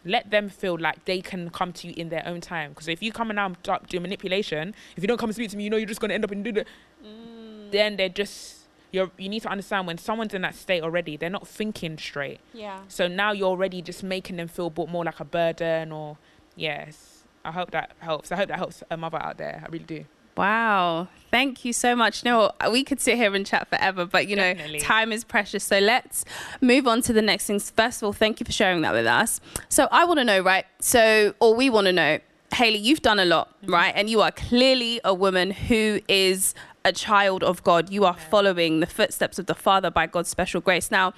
Let 0.06 0.32
them 0.32 0.50
feel 0.50 0.78
like 0.78 1.06
they 1.06 1.20
can 1.20 1.50
come 1.50 1.74
to 1.74 1.88
you 1.88 1.94
in 1.98 2.10
their 2.10 2.26
own 2.26 2.40
time. 2.40 2.72
Because 2.72 2.88
if 2.88 3.02
you 3.02 3.12
come 3.12 3.30
and 3.32 3.36
now 3.36 3.54
start 3.64 3.90
doing 3.90 4.04
manipulation, 4.04 4.74
if 4.96 5.04
you 5.04 5.08
don't 5.08 5.18
come 5.18 5.30
and 5.30 5.36
speak 5.36 5.50
to 5.50 5.58
me, 5.58 5.64
you 5.64 5.70
know 5.70 5.78
you're 5.78 5.88
just 5.88 6.00
going 6.00 6.10
to 6.10 6.16
end 6.16 6.24
up 6.24 6.32
in 6.32 6.44
do 6.44 6.52
the. 6.52 6.66
Mm. 7.04 7.72
Then 7.72 7.98
they're 7.98 8.10
just 8.10 8.66
you're 8.92 9.12
you 9.18 9.30
need 9.30 9.42
to 9.42 9.50
understand 9.50 9.88
when 9.88 9.98
someone's 9.98 10.34
in 10.34 10.42
that 10.44 10.56
state 10.56 10.82
already, 10.82 11.18
they're 11.18 11.30
not 11.30 11.48
thinking 11.48 11.98
straight. 11.98 12.40
Yeah. 12.54 12.80
So 12.88 13.08
now 13.08 13.32
you're 13.32 13.50
already 13.50 13.82
just 13.82 14.04
making 14.04 14.38
them 14.38 14.48
feel 14.48 14.72
more 14.90 15.04
like 15.04 15.20
a 15.20 15.26
burden 15.26 15.92
or 15.92 16.18
yes. 16.56 17.24
I 17.44 17.52
hope 17.52 17.72
that 17.72 17.92
helps. 18.00 18.32
I 18.32 18.38
hope 18.38 18.48
that 18.48 18.58
helps 18.58 18.84
a 18.90 18.98
mother 18.98 19.22
out 19.22 19.38
there. 19.38 19.62
I 19.64 19.70
really 19.70 19.86
do. 19.86 20.06
Wow. 20.36 21.10
Thank 21.36 21.66
you 21.66 21.74
so 21.74 21.98
much. 21.98 22.24
Know, 22.24 22.54
we 22.72 22.86
could 22.86 23.02
sit 23.02 23.18
here 23.18 23.36
and 23.36 23.46
chat 23.46 23.68
forever, 23.68 24.06
but 24.06 24.30
you 24.30 24.38
know, 24.38 24.54
time 24.80 25.12
is 25.12 25.26
precious. 25.26 25.66
So 25.66 25.80
let's 25.80 26.24
move 26.62 26.88
on 26.88 27.02
to 27.02 27.12
the 27.12 27.22
next 27.22 27.46
things. 27.46 27.70
First 27.72 28.02
of 28.02 28.06
all, 28.06 28.14
thank 28.14 28.40
you 28.40 28.46
for 28.46 28.54
sharing 28.54 28.80
that 28.84 28.94
with 28.94 29.06
us. 29.06 29.42
So 29.68 29.90
I 29.92 30.06
want 30.06 30.20
to 30.20 30.24
know, 30.24 30.40
right? 30.40 30.66
So, 30.80 31.36
or 31.42 31.54
we 31.54 31.70
want 31.70 31.88
to 31.88 31.92
know, 31.92 32.20
Haley, 32.54 32.78
you've 32.78 33.02
done 33.02 33.20
a 33.20 33.26
lot, 33.26 33.50
mm-hmm. 33.62 33.74
right? 33.74 33.94
And 33.98 34.10
you 34.10 34.22
are 34.22 34.32
clearly 34.32 35.02
a 35.04 35.14
woman 35.14 35.52
who 35.52 36.00
is 36.08 36.56
a 36.86 36.94
child 36.94 37.44
of 37.44 37.62
God. 37.66 37.90
You 37.90 38.06
are 38.06 38.16
following 38.16 38.80
the 38.80 38.88
footsteps 38.88 39.38
of 39.38 39.48
the 39.48 39.56
Father 39.56 39.92
by 39.92 40.08
God's 40.08 40.30
special 40.30 40.62
grace. 40.62 40.90
Now, 40.90 41.14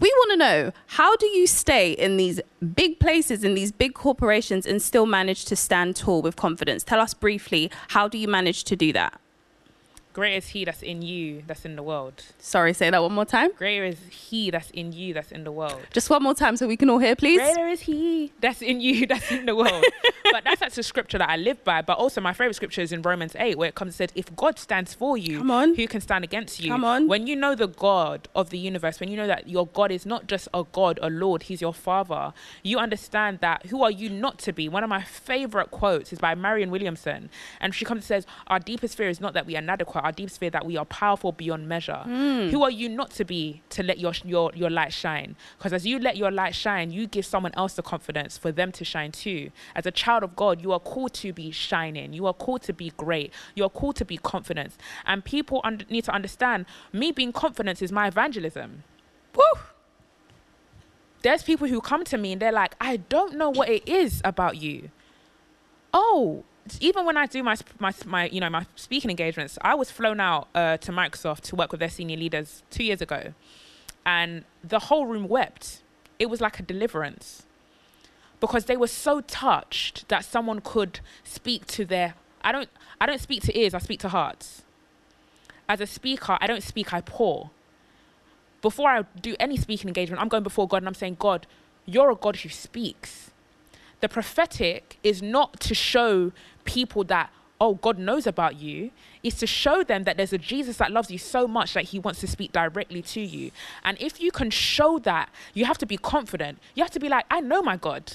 we 0.00 0.12
want 0.18 0.32
to 0.32 0.36
know 0.36 0.72
how 0.88 1.16
do 1.16 1.24
you 1.28 1.46
stay 1.46 1.92
in 1.92 2.18
these 2.18 2.42
big 2.74 3.00
places, 3.00 3.42
in 3.42 3.54
these 3.54 3.72
big 3.72 3.94
corporations, 3.94 4.66
and 4.66 4.82
still 4.82 5.06
manage 5.06 5.46
to 5.46 5.56
stand 5.56 5.96
tall 5.96 6.20
with 6.20 6.36
confidence? 6.36 6.84
Tell 6.84 7.00
us 7.00 7.14
briefly, 7.14 7.70
how 7.88 8.06
do 8.06 8.18
you 8.18 8.28
manage 8.28 8.64
to 8.64 8.76
do 8.76 8.92
that? 8.92 9.18
Greater 10.12 10.36
is 10.36 10.48
He 10.48 10.64
that's 10.64 10.82
in 10.82 11.02
you, 11.02 11.42
that's 11.46 11.64
in 11.64 11.76
the 11.76 11.82
world. 11.82 12.22
Sorry, 12.38 12.72
say 12.72 12.90
that 12.90 13.02
one 13.02 13.12
more 13.12 13.24
time. 13.24 13.50
Greater 13.56 13.84
is 13.84 13.98
He 14.10 14.50
that's 14.50 14.70
in 14.70 14.92
you, 14.92 15.14
that's 15.14 15.32
in 15.32 15.44
the 15.44 15.52
world. 15.52 15.80
Just 15.92 16.10
one 16.10 16.22
more 16.22 16.34
time 16.34 16.56
so 16.56 16.66
we 16.66 16.76
can 16.76 16.90
all 16.90 16.98
hear, 16.98 17.16
please. 17.16 17.40
Greater 17.40 17.68
is 17.68 17.82
He 17.82 18.32
that's 18.40 18.62
in 18.62 18.80
you, 18.80 19.06
that's 19.12 19.30
in 19.30 19.46
the 19.46 19.56
world. 19.56 19.84
but 20.32 20.44
that's 20.44 20.60
that's 20.60 20.78
a 20.78 20.82
scripture 20.82 21.18
that 21.18 21.28
I 21.28 21.36
live 21.36 21.62
by. 21.64 21.82
But 21.82 21.98
also, 21.98 22.20
my 22.20 22.32
favorite 22.32 22.54
scripture 22.54 22.80
is 22.80 22.92
in 22.92 23.02
Romans 23.02 23.34
8, 23.38 23.58
where 23.58 23.68
it 23.68 23.74
comes 23.74 23.88
and 23.88 23.94
says, 23.94 24.10
If 24.14 24.34
God 24.36 24.58
stands 24.58 24.94
for 24.94 25.18
you, 25.18 25.38
Come 25.38 25.50
on. 25.50 25.74
who 25.74 25.86
can 25.86 26.00
stand 26.00 26.24
against 26.24 26.60
you? 26.60 26.70
Come 26.70 26.84
on. 26.84 27.08
When 27.08 27.26
you 27.26 27.36
know 27.36 27.54
the 27.54 27.68
God 27.68 28.28
of 28.34 28.50
the 28.50 28.58
universe, 28.58 29.00
when 29.00 29.10
you 29.10 29.16
know 29.16 29.26
that 29.26 29.48
your 29.48 29.66
God 29.66 29.90
is 29.90 30.06
not 30.06 30.26
just 30.26 30.48
a 30.54 30.64
God, 30.72 30.98
a 31.02 31.10
Lord, 31.10 31.44
He's 31.44 31.60
your 31.60 31.74
Father, 31.74 32.32
you 32.62 32.78
understand 32.78 33.40
that 33.40 33.66
who 33.66 33.82
are 33.82 33.90
you 33.90 34.08
not 34.08 34.38
to 34.40 34.52
be? 34.52 34.68
One 34.68 34.84
of 34.84 34.90
my 34.90 35.02
favorite 35.02 35.70
quotes 35.70 36.12
is 36.12 36.18
by 36.18 36.34
Marianne 36.34 36.70
Williamson. 36.70 37.30
And 37.60 37.74
she 37.74 37.84
comes 37.84 37.98
and 37.98 38.04
says, 38.04 38.26
Our 38.46 38.58
deepest 38.58 38.96
fear 38.96 39.08
is 39.08 39.20
not 39.20 39.34
that 39.34 39.46
we 39.46 39.56
are 39.56 39.58
inadequate, 39.58 40.01
our 40.02 40.12
deepest 40.12 40.40
fear 40.40 40.50
that 40.50 40.66
we 40.66 40.76
are 40.76 40.84
powerful 40.84 41.32
beyond 41.32 41.68
measure. 41.68 42.02
Mm. 42.06 42.50
Who 42.50 42.62
are 42.62 42.70
you 42.70 42.88
not 42.88 43.10
to 43.12 43.24
be 43.24 43.62
to 43.70 43.82
let 43.82 43.98
your, 43.98 44.12
your, 44.24 44.52
your 44.54 44.70
light 44.70 44.92
shine? 44.92 45.36
Because 45.58 45.72
as 45.72 45.86
you 45.86 45.98
let 45.98 46.16
your 46.16 46.30
light 46.30 46.54
shine, 46.54 46.90
you 46.90 47.06
give 47.06 47.24
someone 47.24 47.52
else 47.56 47.74
the 47.74 47.82
confidence 47.82 48.36
for 48.36 48.52
them 48.52 48.72
to 48.72 48.84
shine 48.84 49.12
too. 49.12 49.50
As 49.74 49.86
a 49.86 49.90
child 49.90 50.22
of 50.22 50.36
God, 50.36 50.62
you 50.62 50.72
are 50.72 50.80
called 50.80 51.14
to 51.14 51.32
be 51.32 51.50
shining. 51.50 52.12
You 52.12 52.26
are 52.26 52.34
called 52.34 52.62
to 52.62 52.72
be 52.72 52.92
great. 52.96 53.32
You 53.54 53.64
are 53.64 53.70
called 53.70 53.96
to 53.96 54.04
be 54.04 54.16
confident. 54.16 54.74
And 55.06 55.24
people 55.24 55.60
under, 55.64 55.84
need 55.88 56.04
to 56.04 56.12
understand 56.12 56.66
me 56.92 57.12
being 57.12 57.32
confident 57.32 57.80
is 57.82 57.92
my 57.92 58.08
evangelism. 58.08 58.84
Woo! 59.34 59.60
There's 61.22 61.42
people 61.42 61.68
who 61.68 61.80
come 61.80 62.04
to 62.04 62.18
me 62.18 62.32
and 62.32 62.42
they're 62.42 62.52
like, 62.52 62.74
I 62.80 62.96
don't 62.96 63.36
know 63.36 63.50
what 63.50 63.68
it 63.68 63.88
is 63.88 64.20
about 64.24 64.56
you. 64.56 64.90
Oh, 65.94 66.44
even 66.80 67.04
when 67.04 67.16
I 67.16 67.26
do 67.26 67.42
my 67.42 67.56
my 67.78 67.92
my 68.06 68.26
you 68.26 68.40
know 68.40 68.50
my 68.50 68.66
speaking 68.76 69.10
engagements, 69.10 69.58
I 69.62 69.74
was 69.74 69.90
flown 69.90 70.20
out 70.20 70.48
uh, 70.54 70.76
to 70.78 70.92
Microsoft 70.92 71.40
to 71.42 71.56
work 71.56 71.72
with 71.72 71.80
their 71.80 71.88
senior 71.88 72.16
leaders 72.16 72.62
two 72.70 72.84
years 72.84 73.00
ago, 73.00 73.34
and 74.06 74.44
the 74.62 74.78
whole 74.78 75.06
room 75.06 75.28
wept. 75.28 75.82
It 76.18 76.30
was 76.30 76.40
like 76.40 76.60
a 76.60 76.62
deliverance 76.62 77.46
because 78.38 78.66
they 78.66 78.76
were 78.76 78.86
so 78.86 79.20
touched 79.22 80.08
that 80.08 80.24
someone 80.24 80.60
could 80.60 81.00
speak 81.24 81.66
to 81.66 81.84
their. 81.84 82.14
I 82.42 82.52
don't 82.52 82.68
I 83.00 83.06
don't 83.06 83.20
speak 83.20 83.42
to 83.44 83.58
ears. 83.58 83.74
I 83.74 83.78
speak 83.78 84.00
to 84.00 84.08
hearts. 84.08 84.62
As 85.68 85.80
a 85.80 85.86
speaker, 85.86 86.38
I 86.40 86.46
don't 86.46 86.62
speak. 86.62 86.92
I 86.92 87.00
pour. 87.00 87.50
Before 88.60 88.88
I 88.88 89.02
do 89.20 89.34
any 89.40 89.56
speaking 89.56 89.88
engagement, 89.88 90.22
I'm 90.22 90.28
going 90.28 90.44
before 90.44 90.68
God 90.68 90.78
and 90.78 90.86
I'm 90.86 90.94
saying, 90.94 91.16
God, 91.18 91.48
you're 91.84 92.10
a 92.12 92.14
God 92.14 92.36
who 92.36 92.48
speaks 92.48 93.31
the 94.02 94.08
prophetic 94.08 94.98
is 95.02 95.22
not 95.22 95.58
to 95.60 95.74
show 95.74 96.32
people 96.64 97.04
that 97.04 97.30
oh 97.60 97.74
god 97.76 97.96
knows 97.98 98.26
about 98.26 98.56
you. 98.56 98.90
It's 99.22 99.38
to 99.38 99.46
show 99.46 99.84
them 99.84 100.02
that 100.04 100.16
there's 100.16 100.32
a 100.32 100.38
jesus 100.38 100.76
that 100.78 100.90
loves 100.90 101.10
you 101.10 101.18
so 101.18 101.46
much 101.48 101.74
that 101.74 101.84
he 101.84 101.98
wants 102.00 102.20
to 102.20 102.26
speak 102.26 102.50
directly 102.52 103.00
to 103.02 103.20
you. 103.20 103.52
And 103.84 103.96
if 104.02 104.20
you 104.20 104.30
can 104.32 104.50
show 104.50 104.98
that 105.00 105.30
you 105.54 105.64
have 105.64 105.78
to 105.78 105.86
be 105.86 105.96
confident. 105.96 106.58
You 106.74 106.82
have 106.82 106.90
to 106.92 107.00
be 107.00 107.08
like 107.08 107.24
i 107.30 107.40
know 107.40 107.62
my 107.62 107.76
god. 107.76 108.14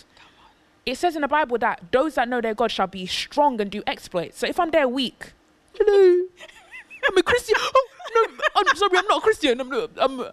It 0.86 0.98
says 0.98 1.16
in 1.16 1.22
the 1.22 1.28
bible 1.30 1.58
that 1.60 1.82
those 1.92 2.16
that 2.16 2.28
know 2.28 2.42
their 2.42 2.54
god 2.54 2.70
shall 2.72 2.88
be 2.88 3.06
strong 3.08 3.60
and 3.62 3.72
do 3.72 3.82
exploits. 3.88 4.38
So 4.40 4.48
if 4.48 4.60
i'm 4.60 4.72
there 4.72 4.88
weak 4.88 5.32
hello. 5.78 6.26
I'm 7.10 7.18
a 7.18 7.24
christian. 7.24 7.56
Oh 7.60 7.86
no 8.16 8.62
i'm 8.70 8.76
sorry 8.76 8.98
i'm 8.98 9.08
not 9.08 9.20
a 9.20 9.22
christian. 9.22 9.62
I'm, 9.62 9.70
not- 9.70 9.92
I'm 9.98 10.26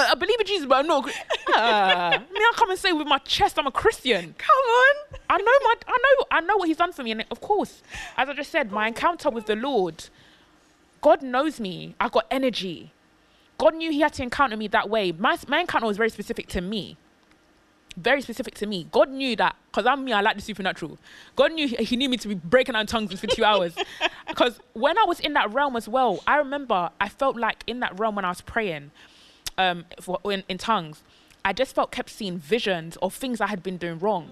I 0.00 0.12
I 0.12 0.14
believe 0.14 0.40
in 0.40 0.46
Jesus, 0.46 0.66
but 0.66 0.76
I'm 0.78 0.86
not. 0.86 1.06
Chri- 1.06 1.14
Ah, 1.54 2.22
me, 2.32 2.38
I 2.40 2.52
come 2.56 2.70
and 2.70 2.78
say 2.78 2.92
with 2.92 3.06
my 3.06 3.18
chest, 3.18 3.58
I'm 3.58 3.66
a 3.66 3.72
Christian. 3.72 4.34
Come 4.38 4.56
on. 4.56 5.18
I 5.28 5.36
know 5.38 5.44
my, 5.62 5.74
I 5.88 5.98
know, 5.98 6.26
I 6.30 6.40
know 6.40 6.56
what 6.56 6.68
He's 6.68 6.76
done 6.76 6.92
for 6.92 7.02
me, 7.02 7.10
and 7.12 7.24
of 7.30 7.40
course, 7.40 7.82
as 8.16 8.28
I 8.28 8.32
just 8.34 8.50
said, 8.50 8.70
my 8.72 8.88
encounter 8.88 9.30
with 9.30 9.46
the 9.46 9.56
Lord, 9.56 10.04
God 11.00 11.22
knows 11.22 11.58
me. 11.60 11.94
I 12.00 12.08
got 12.08 12.26
energy. 12.30 12.92
God 13.58 13.74
knew 13.74 13.90
He 13.90 14.00
had 14.00 14.12
to 14.14 14.22
encounter 14.22 14.56
me 14.56 14.68
that 14.68 14.88
way. 14.88 15.12
My 15.12 15.36
my 15.48 15.60
encounter 15.60 15.86
was 15.86 15.96
very 15.96 16.10
specific 16.10 16.46
to 16.48 16.60
me. 16.60 16.96
Very 17.96 18.22
specific 18.22 18.54
to 18.54 18.66
me. 18.66 18.86
God 18.92 19.10
knew 19.10 19.34
that 19.36 19.56
because 19.70 19.84
I'm 19.84 20.04
me. 20.04 20.12
I 20.12 20.20
like 20.20 20.36
the 20.36 20.42
supernatural. 20.42 20.96
God 21.36 21.52
knew 21.52 21.66
He, 21.66 21.76
he 21.84 21.96
knew 21.96 22.08
me 22.08 22.16
to 22.18 22.28
be 22.28 22.34
breaking 22.36 22.74
out 22.76 22.82
in 22.82 22.86
tongues 22.86 23.18
for 23.20 23.26
two 23.26 23.44
hours. 23.44 23.74
Because 24.28 24.60
when 24.74 24.96
I 24.96 25.02
was 25.08 25.18
in 25.18 25.32
that 25.32 25.52
realm 25.52 25.74
as 25.74 25.88
well, 25.88 26.22
I 26.24 26.36
remember 26.36 26.90
I 27.00 27.08
felt 27.08 27.36
like 27.36 27.64
in 27.66 27.80
that 27.80 27.98
realm 27.98 28.14
when 28.14 28.24
I 28.24 28.28
was 28.28 28.40
praying, 28.40 28.92
um, 29.60 29.84
for, 30.00 30.18
in, 30.24 30.42
in 30.48 30.58
tongues, 30.58 31.02
I 31.44 31.52
just 31.52 31.74
felt 31.74 31.90
kept 31.90 32.10
seeing 32.10 32.38
visions 32.38 32.96
of 33.02 33.14
things 33.14 33.40
I 33.40 33.46
had 33.46 33.62
been 33.62 33.76
doing 33.76 33.98
wrong, 33.98 34.30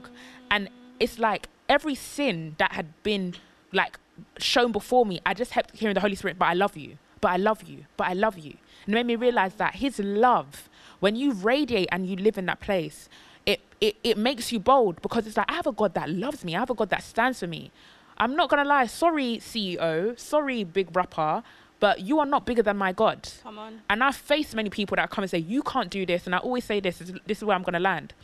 and 0.50 0.68
it's 0.98 1.18
like 1.18 1.48
every 1.68 1.94
sin 1.94 2.56
that 2.58 2.72
had 2.72 2.86
been 3.02 3.34
like 3.72 3.98
shown 4.38 4.72
before 4.72 5.04
me, 5.06 5.20
I 5.24 5.34
just 5.34 5.52
kept 5.52 5.76
hearing 5.76 5.94
the 5.94 6.00
Holy 6.00 6.14
Spirit. 6.14 6.38
But 6.38 6.46
I 6.46 6.54
love 6.54 6.76
you. 6.76 6.98
But 7.20 7.32
I 7.32 7.36
love 7.36 7.62
you. 7.64 7.84
But 7.96 8.08
I 8.08 8.12
love 8.14 8.38
you. 8.38 8.54
And 8.86 8.94
it 8.94 8.96
made 8.96 9.06
me 9.06 9.16
realize 9.16 9.54
that 9.54 9.76
His 9.76 9.98
love, 9.98 10.68
when 11.00 11.16
you 11.16 11.32
radiate 11.32 11.88
and 11.92 12.06
you 12.06 12.16
live 12.16 12.38
in 12.38 12.46
that 12.46 12.60
place, 12.60 13.08
it, 13.46 13.60
it 13.80 13.96
it 14.04 14.18
makes 14.18 14.52
you 14.52 14.58
bold 14.58 15.00
because 15.02 15.26
it's 15.26 15.36
like 15.36 15.50
I 15.50 15.54
have 15.54 15.66
a 15.66 15.72
God 15.72 15.94
that 15.94 16.08
loves 16.10 16.44
me. 16.44 16.54
I 16.56 16.60
have 16.60 16.70
a 16.70 16.74
God 16.74 16.90
that 16.90 17.02
stands 17.02 17.40
for 17.40 17.46
me. 17.46 17.70
I'm 18.16 18.34
not 18.34 18.50
gonna 18.50 18.64
lie. 18.64 18.86
Sorry, 18.86 19.38
CEO. 19.38 20.18
Sorry, 20.18 20.64
big 20.64 20.94
rapper. 20.94 21.42
But 21.80 22.00
you 22.00 22.18
are 22.18 22.26
not 22.26 22.44
bigger 22.44 22.62
than 22.62 22.76
my 22.76 22.92
God. 22.92 23.28
Come 23.42 23.58
on. 23.58 23.80
And 23.88 24.02
I've 24.02 24.16
faced 24.16 24.54
many 24.54 24.68
people 24.70 24.96
that 24.96 25.10
come 25.10 25.22
and 25.22 25.30
say, 25.30 25.38
You 25.38 25.62
can't 25.62 25.90
do 25.90 26.04
this. 26.04 26.26
And 26.26 26.34
I 26.34 26.38
always 26.38 26.64
say 26.64 26.80
this, 26.80 26.98
this 26.98 27.10
is- 27.10 27.20
this 27.26 27.38
is 27.38 27.44
where 27.44 27.54
I'm 27.54 27.62
going 27.62 27.74
to 27.74 27.78
land. 27.80 28.14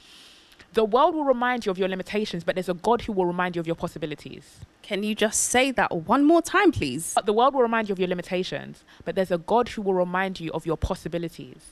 The 0.73 0.85
world 0.85 1.15
will 1.15 1.25
remind 1.25 1.65
you 1.67 1.71
of 1.71 1.79
your 1.79 1.87
limitations, 1.89 2.43
but 2.43 2.57
there's 2.57 2.69
a 2.69 2.75
God 2.75 3.03
who 3.03 3.13
will 3.13 3.27
remind 3.27 3.55
you 3.55 3.61
of 3.61 3.67
your 3.69 3.77
possibilities. 3.77 4.59
Can 4.83 5.05
you 5.05 5.15
just 5.15 5.41
say 5.45 5.71
that 5.71 5.93
one 5.95 6.25
more 6.25 6.43
time, 6.43 6.73
please? 6.73 7.15
The 7.25 7.33
world 7.33 7.55
will 7.55 7.63
remind 7.63 7.89
you 7.89 7.93
of 7.93 8.01
your 8.01 8.09
limitations, 8.09 8.83
but 9.05 9.15
there's 9.15 9.31
a 9.31 9.39
God 9.39 9.69
who 9.69 9.83
will 9.83 9.95
remind 9.95 10.41
you 10.41 10.51
of 10.53 10.67
your 10.67 10.77
possibilities. 10.77 11.71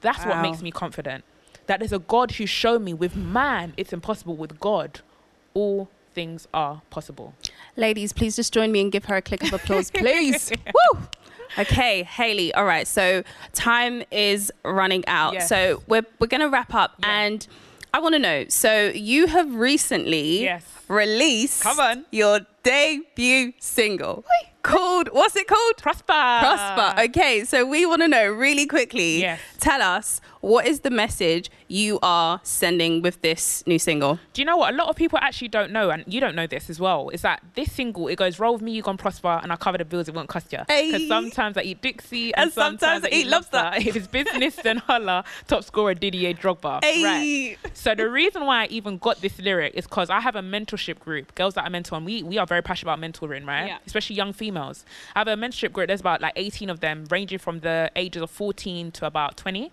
That's 0.00 0.24
what 0.24 0.40
makes 0.40 0.62
me 0.62 0.70
confident. 0.70 1.24
That 1.66 1.80
there's 1.80 1.92
a 1.92 1.98
God 1.98 2.30
who 2.32 2.46
showed 2.46 2.80
me 2.80 2.94
with 2.94 3.14
man 3.16 3.74
it's 3.76 3.92
impossible, 3.92 4.34
with 4.34 4.58
God, 4.58 5.00
all 5.52 5.90
things 6.14 6.48
are 6.54 6.80
possible. 6.88 7.34
Ladies, 7.76 8.14
please 8.14 8.34
just 8.36 8.52
join 8.54 8.72
me 8.72 8.80
and 8.80 8.90
give 8.90 9.04
her 9.04 9.16
a 9.16 9.22
click 9.22 9.42
of 9.42 9.52
applause, 9.52 9.90
please. 9.94 10.50
Woo! 10.66 11.00
Okay, 11.58 12.02
Haley. 12.02 12.52
All 12.54 12.64
right. 12.64 12.86
So 12.86 13.22
time 13.52 14.02
is 14.10 14.52
running 14.64 15.04
out. 15.06 15.34
Yes. 15.34 15.48
So 15.48 15.82
we're 15.86 16.06
we're 16.18 16.26
gonna 16.26 16.48
wrap 16.48 16.74
up, 16.74 16.94
Yes. 17.00 17.08
and 17.08 17.46
I 17.94 18.00
want 18.00 18.14
to 18.14 18.18
know. 18.18 18.44
So 18.48 18.88
you 18.94 19.26
have 19.28 19.54
recently 19.54 20.42
Yes. 20.42 20.64
released 20.88 21.62
Come 21.62 21.80
on. 21.80 22.04
your 22.10 22.40
debut 22.62 23.52
single 23.58 24.24
called 24.62 25.08
what's 25.12 25.34
it 25.36 25.46
called? 25.48 25.76
Prosper. 25.78 26.04
Prosper. 26.06 27.00
Okay, 27.04 27.44
so 27.44 27.64
we 27.64 27.86
want 27.86 28.02
to 28.02 28.08
know 28.08 28.28
really 28.28 28.66
quickly. 28.66 29.20
Yes. 29.20 29.40
Tell 29.58 29.80
us 29.80 30.20
what 30.40 30.66
is 30.66 30.80
the 30.80 30.90
message 30.90 31.50
you 31.68 31.98
are 32.02 32.40
sending 32.42 33.02
with 33.02 33.20
this 33.22 33.64
new 33.66 33.78
single? 33.78 34.18
Do 34.32 34.42
you 34.42 34.46
know 34.46 34.56
what? 34.56 34.72
A 34.72 34.76
lot 34.76 34.88
of 34.88 34.96
people 34.96 35.18
actually 35.20 35.48
don't 35.48 35.72
know, 35.72 35.90
and 35.90 36.04
you 36.06 36.20
don't 36.20 36.34
know 36.34 36.46
this 36.46 36.70
as 36.70 36.78
well, 36.78 37.08
is 37.10 37.22
that 37.22 37.42
this 37.54 37.72
single, 37.72 38.08
it 38.08 38.16
goes, 38.16 38.38
roll 38.38 38.54
with 38.54 38.62
me, 38.62 38.72
you 38.72 38.82
gon' 38.82 38.96
prosper, 38.96 39.40
and 39.42 39.52
I 39.52 39.56
cover 39.56 39.78
the 39.78 39.84
bills, 39.84 40.08
it 40.08 40.14
won't 40.14 40.28
cost 40.28 40.52
you. 40.52 40.60
Hey. 40.68 40.92
Because 40.92 41.08
sometimes 41.08 41.56
I 41.56 41.62
eat 41.62 41.82
Dixie, 41.82 42.34
and, 42.34 42.44
And 42.44 42.52
sometimes 42.52 43.04
I 43.04 43.08
eat 43.08 43.26
lobster. 43.26 43.72
If 43.76 43.96
it's 43.96 44.06
business, 44.06 44.56
then 44.56 44.76
holla, 44.86 45.24
top 45.46 45.64
scorer 45.64 45.94
Didier 45.94 46.34
Drogba. 46.34 46.84
Hey. 46.84 47.04
Right. 47.04 47.56
So 47.74 47.94
the 47.94 48.08
reason 48.08 48.44
why 48.46 48.64
I 48.64 48.66
even 48.66 48.98
got 48.98 49.20
this 49.20 49.38
lyric 49.38 49.74
is 49.74 49.86
because 49.86 50.10
I 50.10 50.20
have 50.20 50.36
a 50.36 50.42
mentorship 50.42 50.98
group, 50.98 51.34
girls 51.34 51.54
that 51.54 51.64
I 51.64 51.68
mentor, 51.68 51.96
and 51.96 52.06
we, 52.06 52.22
we 52.22 52.38
are 52.38 52.46
very 52.46 52.62
passionate 52.62 52.92
about 52.92 53.04
mentoring, 53.04 53.46
right? 53.46 53.66
Yeah. 53.66 53.78
Especially 53.86 54.16
young 54.16 54.32
females. 54.32 54.84
I 55.14 55.20
have 55.20 55.28
a 55.28 55.34
mentorship 55.34 55.72
group, 55.72 55.88
there's 55.88 56.00
about 56.00 56.20
like 56.20 56.34
18 56.36 56.70
of 56.70 56.80
them, 56.80 57.06
ranging 57.10 57.38
from 57.38 57.60
the 57.60 57.90
ages 57.96 58.22
of 58.22 58.30
14 58.30 58.92
to 58.92 59.06
about 59.06 59.36
20 59.36 59.72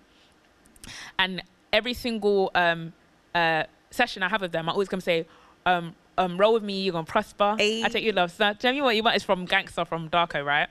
and 1.18 1.42
every 1.72 1.94
single 1.94 2.50
um, 2.54 2.92
uh, 3.34 3.64
session 3.90 4.22
I 4.22 4.28
have 4.28 4.40
with 4.40 4.52
them, 4.52 4.68
I 4.68 4.72
always 4.72 4.88
come 4.88 5.00
say, 5.00 5.26
um, 5.64 5.94
um, 6.18 6.38
"Roll 6.38 6.54
with 6.54 6.62
me, 6.62 6.82
you're 6.82 6.92
gonna 6.92 7.04
prosper." 7.04 7.56
Ayy. 7.58 7.82
I 7.84 7.88
take 7.88 8.04
your 8.04 8.14
love, 8.14 8.30
son. 8.32 8.56
Tell 8.56 8.72
me 8.72 8.80
what 8.82 8.96
you 8.96 9.02
want 9.02 9.16
is 9.16 9.22
from 9.22 9.44
Gangster 9.44 9.84
from 9.84 10.08
Darko, 10.08 10.44
right? 10.44 10.68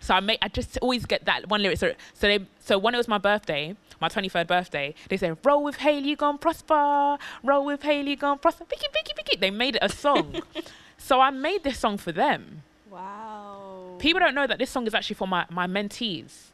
So 0.00 0.14
I 0.14 0.20
make 0.20 0.38
I 0.42 0.48
just 0.48 0.78
always 0.78 1.06
get 1.06 1.24
that 1.24 1.48
one 1.48 1.62
lyric. 1.62 1.78
So 1.78 1.92
so 2.14 2.26
they 2.26 2.40
so 2.60 2.78
when 2.78 2.94
it 2.94 2.98
was 2.98 3.08
my 3.08 3.18
birthday, 3.18 3.76
my 4.00 4.08
23rd 4.08 4.46
birthday, 4.46 4.94
they 5.08 5.16
said, 5.16 5.36
"Roll 5.44 5.62
with 5.62 5.76
Haley, 5.76 6.14
gon' 6.14 6.38
prosper. 6.38 7.18
Roll 7.42 7.64
with 7.64 7.82
Haley, 7.82 8.16
gon' 8.16 8.38
prosper." 8.38 8.64
Picky, 8.64 8.86
picky, 8.92 9.12
picky. 9.16 9.36
They 9.36 9.50
made 9.50 9.76
it 9.76 9.82
a 9.82 9.88
song. 9.88 10.40
so 10.98 11.20
I 11.20 11.30
made 11.30 11.64
this 11.64 11.78
song 11.78 11.98
for 11.98 12.12
them. 12.12 12.62
Wow. 12.90 13.96
People 13.98 14.20
don't 14.20 14.34
know 14.34 14.46
that 14.46 14.58
this 14.58 14.70
song 14.70 14.86
is 14.86 14.94
actually 14.94 15.14
for 15.14 15.28
my 15.28 15.46
my 15.50 15.66
mentees. 15.66 16.50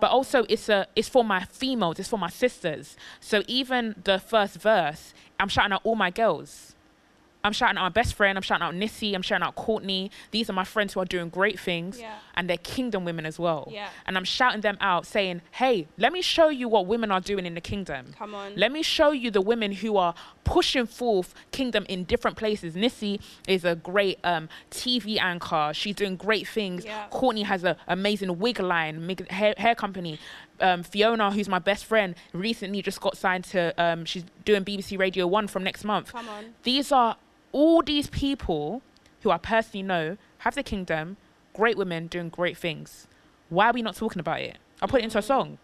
But 0.00 0.10
also 0.10 0.46
it's 0.48 0.68
a 0.68 0.86
it's 0.96 1.08
for 1.08 1.24
my 1.24 1.44
females, 1.44 1.98
it's 1.98 2.08
for 2.08 2.18
my 2.18 2.30
sisters. 2.30 2.96
So 3.20 3.42
even 3.46 3.94
the 4.04 4.18
first 4.18 4.56
verse, 4.56 5.14
I'm 5.38 5.48
shouting 5.48 5.72
out 5.72 5.82
all 5.84 5.96
my 5.96 6.10
girls. 6.10 6.74
I'm 7.42 7.52
shouting 7.52 7.78
out 7.78 7.82
my 7.84 7.88
best 7.88 8.14
friend, 8.14 8.36
I'm 8.36 8.42
shouting 8.42 8.66
out 8.66 8.74
Nissy, 8.74 9.14
I'm 9.14 9.22
shouting 9.22 9.46
out 9.46 9.54
Courtney. 9.54 10.10
These 10.30 10.50
are 10.50 10.52
my 10.52 10.64
friends 10.64 10.92
who 10.92 11.00
are 11.00 11.04
doing 11.06 11.28
great 11.30 11.58
things 11.58 11.98
Yeah. 11.98 12.14
and 12.34 12.48
they're 12.50 12.58
kingdom 12.58 13.04
women 13.04 13.24
as 13.24 13.38
well. 13.38 13.68
Yeah. 13.70 13.88
And 14.06 14.16
I'm 14.18 14.24
shouting 14.24 14.60
them 14.60 14.76
out 14.80 15.06
saying, 15.06 15.40
"Hey, 15.52 15.86
let 15.96 16.12
me 16.12 16.20
show 16.22 16.48
you 16.50 16.68
what 16.68 16.86
women 16.86 17.10
are 17.10 17.20
doing 17.20 17.46
in 17.46 17.54
the 17.54 17.60
kingdom." 17.60 18.14
Come 18.18 18.34
on. 18.34 18.54
Let 18.56 18.72
me 18.72 18.82
show 18.82 19.10
you 19.12 19.30
the 19.30 19.40
women 19.40 19.72
who 19.72 19.96
are 19.96 20.14
pushing 20.44 20.86
forth 20.86 21.34
kingdom 21.50 21.86
in 21.88 22.04
different 22.04 22.36
places. 22.36 22.74
Nissy 22.74 23.20
is 23.48 23.64
a 23.64 23.74
great 23.74 24.18
um, 24.24 24.48
TV 24.70 25.18
anchor. 25.18 25.70
She's 25.74 25.94
doing 25.96 26.16
great 26.16 26.46
things. 26.46 26.84
Yeah. 26.84 27.06
Courtney 27.10 27.42
has 27.44 27.64
an 27.64 27.76
amazing 27.88 28.38
wig 28.38 28.58
line, 28.60 29.16
hair, 29.30 29.54
hair 29.56 29.74
company. 29.74 30.18
Um, 30.60 30.82
Fiona, 30.82 31.30
who's 31.30 31.48
my 31.48 31.58
best 31.58 31.86
friend, 31.86 32.14
recently 32.34 32.82
just 32.82 33.00
got 33.00 33.16
signed 33.16 33.44
to. 33.44 33.72
Um, 33.82 34.04
she's 34.04 34.24
doing 34.44 34.62
BBC 34.64 34.98
Radio 34.98 35.26
One 35.26 35.46
from 35.48 35.64
next 35.64 35.84
month. 35.84 36.12
Come 36.12 36.28
on. 36.28 36.52
These 36.64 36.92
are 36.92 37.16
all 37.52 37.82
these 37.82 38.08
people 38.08 38.82
who 39.22 39.30
I 39.30 39.38
personally 39.38 39.82
know 39.82 40.16
have 40.38 40.54
the 40.54 40.62
kingdom, 40.62 41.16
great 41.54 41.76
women 41.76 42.06
doing 42.06 42.28
great 42.28 42.56
things. 42.56 43.06
Why 43.48 43.70
are 43.70 43.72
we 43.72 43.82
not 43.82 43.96
talking 43.96 44.20
about 44.20 44.40
it? 44.40 44.58
I 44.80 44.86
put 44.86 45.00
it 45.00 45.04
into 45.04 45.18
a 45.18 45.22
song 45.22 45.58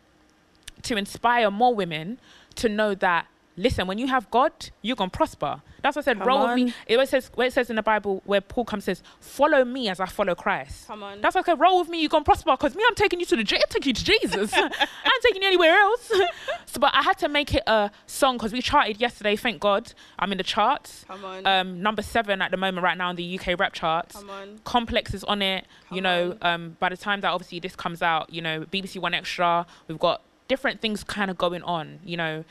to 0.82 0.96
inspire 0.96 1.50
more 1.50 1.74
women 1.74 2.18
to 2.56 2.68
know 2.68 2.94
that 2.94 3.26
listen, 3.56 3.86
when 3.86 3.98
you 3.98 4.06
have 4.08 4.30
God, 4.30 4.52
you're 4.82 4.96
gonna 4.96 5.10
prosper. 5.10 5.62
That's 5.82 5.96
what 5.96 6.02
I 6.02 6.04
said. 6.06 6.18
Come 6.18 6.26
roll 6.28 6.46
with 6.46 6.56
me. 6.56 6.74
It 6.86 6.94
always 6.94 7.10
says 7.10 7.30
where 7.34 7.46
it 7.46 7.52
says 7.52 7.70
in 7.70 7.76
the 7.76 7.82
Bible 7.82 8.22
where 8.24 8.40
Paul 8.40 8.64
comes 8.64 8.84
says, 8.84 9.02
"Follow 9.20 9.64
me 9.64 9.88
as 9.88 10.00
I 10.00 10.06
follow 10.06 10.34
Christ." 10.34 10.86
Come 10.88 11.02
on. 11.02 11.20
That's 11.20 11.36
okay. 11.36 11.54
Roll 11.54 11.78
with 11.80 11.88
me, 11.88 12.00
you're 12.00 12.08
gonna 12.08 12.24
prosper. 12.24 12.50
Because 12.52 12.74
me, 12.74 12.82
I'm 12.88 12.94
taking 12.94 13.20
you 13.20 13.26
to 13.26 13.36
the 13.36 13.44
J- 13.44 13.56
I'm 13.56 13.62
taking 13.70 13.90
you 13.90 13.94
to 13.94 14.04
Jesus. 14.04 14.52
I'm 14.54 15.20
taking 15.22 15.42
you 15.42 15.48
anywhere 15.48 15.74
else. 15.76 16.10
so, 16.66 16.80
but 16.80 16.92
I 16.94 17.02
had 17.02 17.18
to 17.18 17.28
make 17.28 17.54
it 17.54 17.62
a 17.66 17.90
song 18.06 18.36
because 18.36 18.52
we 18.52 18.60
charted 18.62 19.00
yesterday. 19.00 19.36
Thank 19.36 19.60
God, 19.60 19.92
I'm 20.18 20.32
in 20.32 20.38
the 20.38 20.44
charts. 20.44 21.04
Come 21.08 21.24
on. 21.24 21.46
Um, 21.46 21.82
number 21.82 22.02
seven 22.02 22.42
at 22.42 22.50
the 22.50 22.56
moment 22.56 22.82
right 22.84 22.96
now 22.98 23.10
in 23.10 23.16
the 23.16 23.38
UK 23.38 23.58
rap 23.58 23.72
charts. 23.72 24.16
Come 24.16 24.30
on. 24.30 24.58
Complex 24.64 25.14
is 25.14 25.24
on 25.24 25.42
it. 25.42 25.66
Come 25.88 25.96
you 25.96 26.02
know, 26.02 26.36
um, 26.42 26.76
by 26.80 26.88
the 26.88 26.96
time 26.96 27.20
that 27.20 27.28
obviously 27.30 27.60
this 27.60 27.76
comes 27.76 28.02
out, 28.02 28.32
you 28.32 28.42
know, 28.42 28.62
BBC 28.62 29.00
1Xtra, 29.00 29.66
we've 29.88 29.98
got 29.98 30.22
different 30.48 30.80
things 30.80 31.04
kind 31.04 31.30
of 31.30 31.38
going 31.38 31.62
on. 31.62 32.00
You 32.04 32.16
know, 32.16 32.44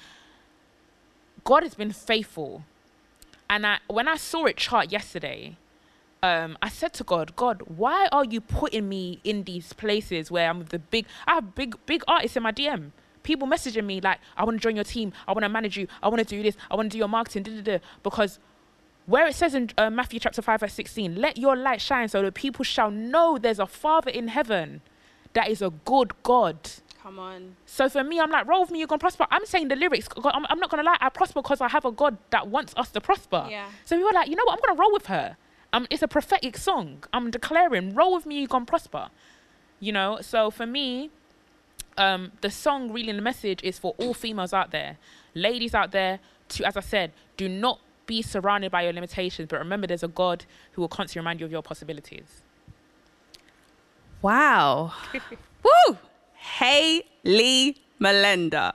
God 1.45 1.61
has 1.61 1.75
been 1.75 1.91
faithful, 1.91 2.63
and 3.49 3.65
I, 3.65 3.77
when 3.87 4.07
I 4.07 4.17
saw 4.17 4.45
it 4.45 4.57
chart 4.57 4.91
yesterday, 4.91 5.57
um, 6.23 6.57
I 6.59 6.69
said 6.69 6.91
to 6.93 7.03
God, 7.03 7.35
God, 7.35 7.61
why 7.67 8.07
are 8.11 8.25
you 8.25 8.41
putting 8.41 8.89
me 8.89 9.19
in 9.23 9.43
these 9.43 9.71
places 9.71 10.31
where 10.31 10.49
I'm 10.49 10.65
the 10.65 10.79
big? 10.79 11.05
I 11.27 11.35
have 11.35 11.53
big, 11.53 11.77
big 11.85 12.03
artists 12.07 12.35
in 12.35 12.41
my 12.41 12.51
DM. 12.51 12.89
People 13.21 13.47
messaging 13.47 13.85
me 13.85 14.01
like, 14.01 14.19
I 14.35 14.43
want 14.43 14.57
to 14.57 14.61
join 14.61 14.75
your 14.75 14.83
team. 14.83 15.13
I 15.27 15.33
want 15.33 15.43
to 15.43 15.49
manage 15.49 15.77
you. 15.77 15.87
I 16.01 16.07
want 16.07 16.19
to 16.19 16.25
do 16.25 16.41
this. 16.41 16.57
I 16.69 16.75
want 16.75 16.91
to 16.91 16.95
do 16.95 16.97
your 16.97 17.07
marketing. 17.07 17.79
Because 18.01 18.39
where 19.05 19.27
it 19.27 19.35
says 19.35 19.53
in 19.53 19.69
uh, 19.77 19.91
Matthew 19.91 20.19
chapter 20.19 20.41
5, 20.41 20.59
verse 20.61 20.73
16, 20.73 21.15
let 21.15 21.37
your 21.37 21.55
light 21.55 21.79
shine 21.79 22.07
so 22.07 22.23
that 22.23 22.33
people 22.33 22.65
shall 22.65 22.89
know 22.89 23.37
there's 23.37 23.59
a 23.59 23.67
Father 23.67 24.09
in 24.09 24.29
heaven 24.29 24.81
that 25.33 25.49
is 25.49 25.61
a 25.61 25.71
good 25.85 26.13
God. 26.23 26.57
Come 27.05 27.19
on. 27.19 27.55
So 27.67 27.87
for 27.87 28.03
me, 28.03 28.19
I'm 28.19 28.31
like, 28.31 28.47
roll 28.47 28.61
with 28.61 28.71
me, 28.71 28.79
you're 28.79 28.87
going 28.87 28.97
to 28.97 29.03
prosper. 29.03 29.27
I'm 29.29 29.45
saying 29.45 29.67
the 29.67 29.75
lyrics, 29.75 30.07
I'm, 30.23 30.43
I'm 30.49 30.57
not 30.57 30.71
going 30.71 30.83
to 30.83 30.89
lie, 30.89 30.97
I 30.99 31.09
prosper 31.09 31.43
because 31.43 31.61
I 31.61 31.69
have 31.69 31.85
a 31.85 31.91
God 31.91 32.17
that 32.31 32.47
wants 32.47 32.73
us 32.77 32.89
to 32.93 32.99
prosper. 32.99 33.45
Yeah. 33.47 33.69
So 33.85 33.95
we 33.95 34.03
were 34.03 34.11
like, 34.11 34.27
you 34.27 34.35
know 34.35 34.43
what, 34.43 34.53
I'm 34.53 34.59
going 34.65 34.75
to 34.75 34.81
roll 34.81 34.91
with 34.91 35.05
her. 35.05 35.37
Um, 35.71 35.85
it's 35.91 36.01
a 36.01 36.07
prophetic 36.07 36.57
song. 36.57 37.03
I'm 37.13 37.29
declaring, 37.29 37.93
roll 37.93 38.15
with 38.15 38.25
me, 38.25 38.39
you're 38.39 38.47
going 38.47 38.65
to 38.65 38.69
prosper. 38.69 39.09
You 39.79 39.91
know, 39.91 40.17
so 40.21 40.49
for 40.49 40.65
me, 40.65 41.11
um, 41.95 42.31
the 42.41 42.49
song 42.49 42.91
really 42.91 43.09
and 43.09 43.19
the 43.19 43.23
message 43.23 43.59
is 43.61 43.77
for 43.77 43.93
all 43.99 44.15
females 44.15 44.51
out 44.51 44.71
there, 44.71 44.97
ladies 45.35 45.75
out 45.75 45.91
there, 45.91 46.19
to, 46.49 46.65
as 46.65 46.75
I 46.75 46.79
said, 46.81 47.11
do 47.37 47.47
not 47.47 47.81
be 48.07 48.23
surrounded 48.23 48.71
by 48.71 48.81
your 48.81 48.93
limitations, 48.93 49.47
but 49.47 49.59
remember 49.59 49.85
there's 49.85 50.01
a 50.01 50.07
God 50.07 50.45
who 50.71 50.81
will 50.81 50.89
constantly 50.89 51.19
remind 51.19 51.39
you 51.39 51.45
of 51.45 51.51
your 51.51 51.61
possibilities. 51.61 52.41
Wow. 54.23 54.91
Woo! 55.63 55.99
Hayley 56.45 57.77
Mulenda. 57.99 58.73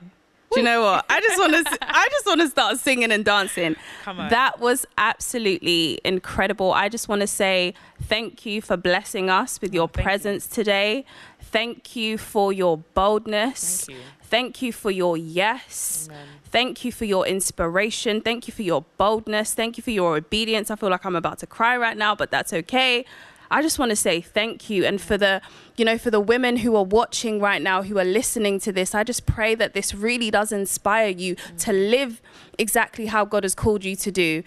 Do 0.53 0.59
you 0.59 0.65
know 0.65 0.83
what? 0.83 1.07
I 1.09 1.21
just 1.21 1.39
want 1.39 1.53
to. 1.53 1.79
I 1.83 2.09
just 2.11 2.27
want 2.27 2.41
to 2.41 2.49
start 2.49 2.79
singing 2.79 3.13
and 3.13 3.25
dancing. 3.25 3.77
Come 4.03 4.19
on. 4.19 4.31
That 4.31 4.59
was 4.59 4.85
absolutely 4.99 6.01
incredible. 6.05 6.73
I 6.73 6.89
just 6.89 7.09
want 7.09 7.21
to 7.21 7.29
say 7.29 7.75
thank 8.03 8.45
you 8.45 8.61
for 8.61 8.77
blessing 8.77 9.31
us 9.31 9.61
with 9.61 9.73
your 9.73 9.87
thank 9.87 9.99
you. 9.99 10.03
presence 10.03 10.47
today. 10.49 11.05
Thank 11.41 11.95
you 11.95 12.19
for 12.19 12.53
your 12.53 12.79
boldness. 12.79 13.85
Thank 13.85 13.99
you. 13.99 14.05
Thank 14.23 14.63
you 14.63 14.73
for 14.73 14.91
your 14.91 15.17
yes. 15.17 16.09
Amen. 16.11 16.27
Thank 16.51 16.85
you 16.85 16.91
for 16.91 17.05
your 17.05 17.27
inspiration. 17.27 18.21
Thank 18.21 18.49
you 18.49 18.53
for 18.53 18.63
your 18.63 18.85
boldness. 18.99 19.55
Thank 19.55 19.77
you 19.77 19.85
for 19.85 19.93
your 19.93 20.17
obedience. 20.17 20.71
I 20.71 20.77
feel 20.77 20.91
like 20.91 21.05
I'm 21.07 21.17
about 21.17 21.39
to 21.41 21.47
cry 21.47 21.77
right 21.77 21.97
now, 21.97 22.17
but 22.17 22.33
that's 22.33 22.53
okay. 22.53 23.05
I 23.51 23.63
just 23.63 23.79
want 23.79 23.91
to 23.91 23.97
say 23.97 24.21
thank 24.21 24.71
you. 24.71 24.85
And 24.85 25.01
for 25.01 25.19
the, 25.19 25.41
you 25.77 25.85
know, 25.85 25.99
for 25.99 26.11
the 26.11 26.21
women 26.21 26.59
who 26.59 26.77
are 26.77 26.85
watching 26.85 27.41
right 27.41 27.61
now, 27.61 27.83
who 27.83 27.99
are 27.99 28.05
listening 28.05 28.61
to 28.61 28.73
this, 28.73 28.95
I 28.95 29.03
just 29.03 29.27
pray 29.27 29.55
that 29.57 29.75
this 29.75 29.95
really 29.95 30.31
does 30.31 30.53
inspire 30.53 31.09
you 31.09 31.35
to 31.59 31.73
live 31.73 32.23
exactly 32.59 33.07
how 33.07 33.25
God 33.25 33.43
has 33.43 33.55
called 33.55 33.85
you 33.85 33.97
to 33.97 34.11
do. 34.11 34.43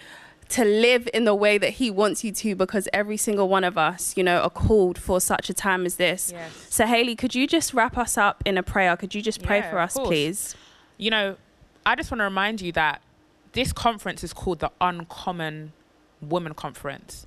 To 0.50 0.64
live 0.64 1.08
in 1.14 1.24
the 1.24 1.34
way 1.34 1.56
that 1.58 1.70
He 1.70 1.90
wants 1.90 2.22
you 2.22 2.30
to, 2.32 2.54
because 2.54 2.86
every 2.92 3.16
single 3.16 3.48
one 3.48 3.64
of 3.64 3.78
us, 3.78 4.14
you 4.16 4.22
know, 4.22 4.40
are 4.40 4.50
called 4.50 4.98
for 4.98 5.18
such 5.20 5.48
a 5.48 5.54
time 5.54 5.86
as 5.86 5.96
this. 5.96 6.32
Yes. 6.32 6.66
So, 6.68 6.86
Haley, 6.86 7.16
could 7.16 7.34
you 7.34 7.46
just 7.46 7.72
wrap 7.72 7.96
us 7.96 8.18
up 8.18 8.42
in 8.44 8.58
a 8.58 8.62
prayer? 8.62 8.94
Could 8.96 9.14
you 9.14 9.22
just 9.22 9.42
pray 9.42 9.58
Yeah, 9.58 9.70
for 9.70 9.78
us, 9.78 9.94
please? 9.98 10.54
you 10.98 11.10
know, 11.10 11.36
I 11.86 11.96
just 11.96 12.10
want 12.10 12.20
to 12.20 12.24
remind 12.24 12.60
you 12.60 12.72
that 12.72 13.00
this 13.52 13.72
conference 13.72 14.22
is 14.22 14.32
called 14.34 14.60
the 14.60 14.70
Uncommon 14.82 15.72
Women 16.20 16.54
Conference. 16.54 17.26